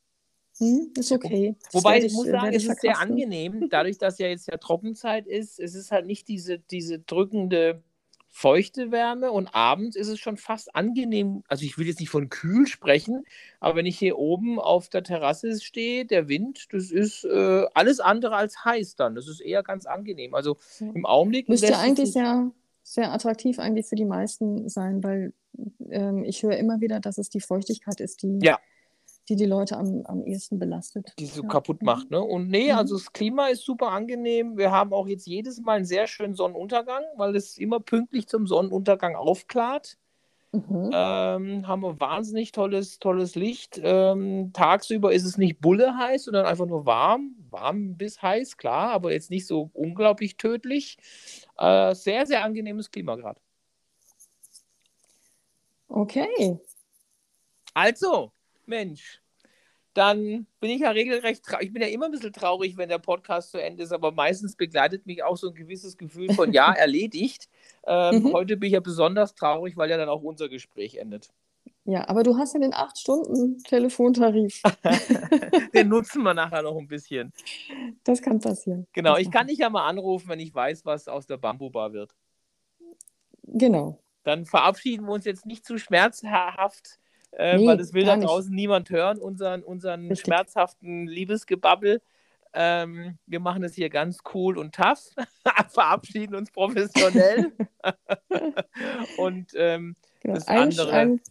[0.58, 1.56] Hm, ist okay.
[1.66, 4.28] Das Wobei werde ich muss äh, sagen, es ich ist sehr angenehm, dadurch, dass ja
[4.28, 5.60] jetzt ja Trockenzeit ist.
[5.60, 7.84] Es ist halt nicht diese, diese drückende
[8.38, 11.44] feuchte Wärme und abends ist es schon fast angenehm.
[11.48, 13.26] Also ich will jetzt nicht von kühl sprechen,
[13.60, 18.00] aber wenn ich hier oben auf der Terrasse stehe, der Wind, das ist äh, alles
[18.00, 19.16] andere als heiß dann.
[19.16, 20.36] Das ist eher ganz angenehm.
[20.36, 22.52] Also im Augenblick Müsste eigentlich sehr,
[22.84, 25.34] sehr attraktiv eigentlich für die meisten sein, weil
[25.90, 28.60] ähm, ich höre immer wieder, dass es die Feuchtigkeit ist, die Ja.
[29.30, 31.14] Die, die Leute am, am ehesten belastet.
[31.20, 31.48] die so Ja.
[31.50, 32.10] kaputt macht.
[32.12, 32.22] Ne?
[32.22, 32.78] Und nee, Mhm.
[32.78, 34.58] also das Klima ist super angenehm.
[34.58, 38.48] Wir haben auch jetzt jedes Mal einen sehr schönen Sonnenuntergang, weil es immer pünktlich zum
[38.48, 39.98] Sonnenuntergang aufklart.
[40.54, 40.92] Mhm.
[40.94, 43.82] Ähm, haben wir wahnsinnig tolles, tolles Licht.
[43.84, 47.36] Ähm, tagsüber ist es nicht bulle heiß, sondern einfach nur warm.
[47.50, 50.98] Warm bis heiß, klar, aber jetzt nicht so unglaublich tödlich.
[51.58, 53.42] Äh, sehr, sehr angenehmes Klima gerade.
[55.90, 56.58] Okay.
[57.74, 58.32] Also,
[58.68, 59.22] Mensch,
[59.94, 61.68] dann bin ich ja regelrecht traurig.
[61.68, 64.56] Ich bin ja immer ein bisschen traurig, wenn der Podcast zu Ende ist, aber meistens
[64.56, 67.50] begleitet mich auch so ein gewisses Gefühl von ja, erledigt.
[67.86, 68.34] Ähm, Mhm.
[68.34, 71.32] Heute bin ich ja besonders traurig, weil ja dann auch unser Gespräch endet.
[71.86, 74.62] Ja, aber du hast ja den 8-Stunden-Telefontarif.
[75.74, 77.32] Den nutzen wir nachher noch ein bisschen.
[78.04, 78.88] Das kann passieren.
[78.92, 82.14] Genau, ich kann dich ja mal anrufen, wenn ich weiß, was aus der Bambubar wird.
[83.44, 84.00] Genau.
[84.24, 87.00] Dann verabschieden wir uns jetzt nicht zu schmerzhaft,
[87.32, 88.28] äh, Nee, weil das will da gar nicht.
[88.30, 90.26] draußen niemand hören, unseren, unseren Richtig.
[90.26, 92.02] schmerzhaften Liebesgebabbel.
[92.54, 95.12] Ähm, wir machen es hier ganz cool und tough,
[95.70, 97.52] verabschieden uns professionell
[99.18, 100.36] und ähm, genau.
[100.36, 101.22] Das Allen, andere- allen,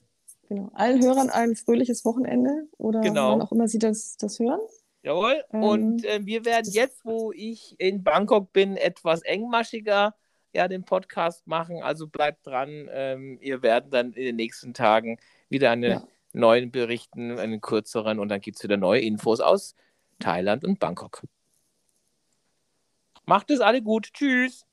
[0.48, 0.70] genau.
[0.74, 3.32] allen Hörern ein fröhliches Wochenende oder Genau.
[3.32, 4.60] wann auch immer sie das, das hören.
[5.02, 5.42] jawohl.
[5.52, 10.14] Ähm, und äh, wir werden jetzt, wo ich in Bangkok bin, etwas engmaschiger
[10.52, 11.82] ja, den Podcast machen.
[11.82, 12.88] Also bleibt dran.
[12.90, 15.18] Ähm, ihr werdet dann in den nächsten Tagen
[15.48, 16.08] wieder eine Ja.
[16.32, 19.74] neuen berichten, einen kürzeren und dann gibt es wieder neue Infos aus
[20.18, 21.22] Thailand und Bangkok.
[23.24, 24.12] Macht es alle gut.
[24.12, 24.66] Tschüss.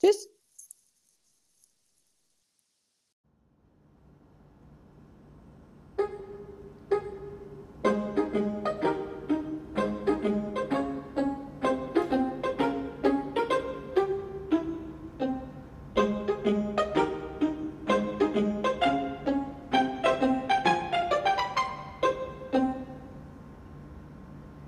[0.00, 0.28] Tschüss.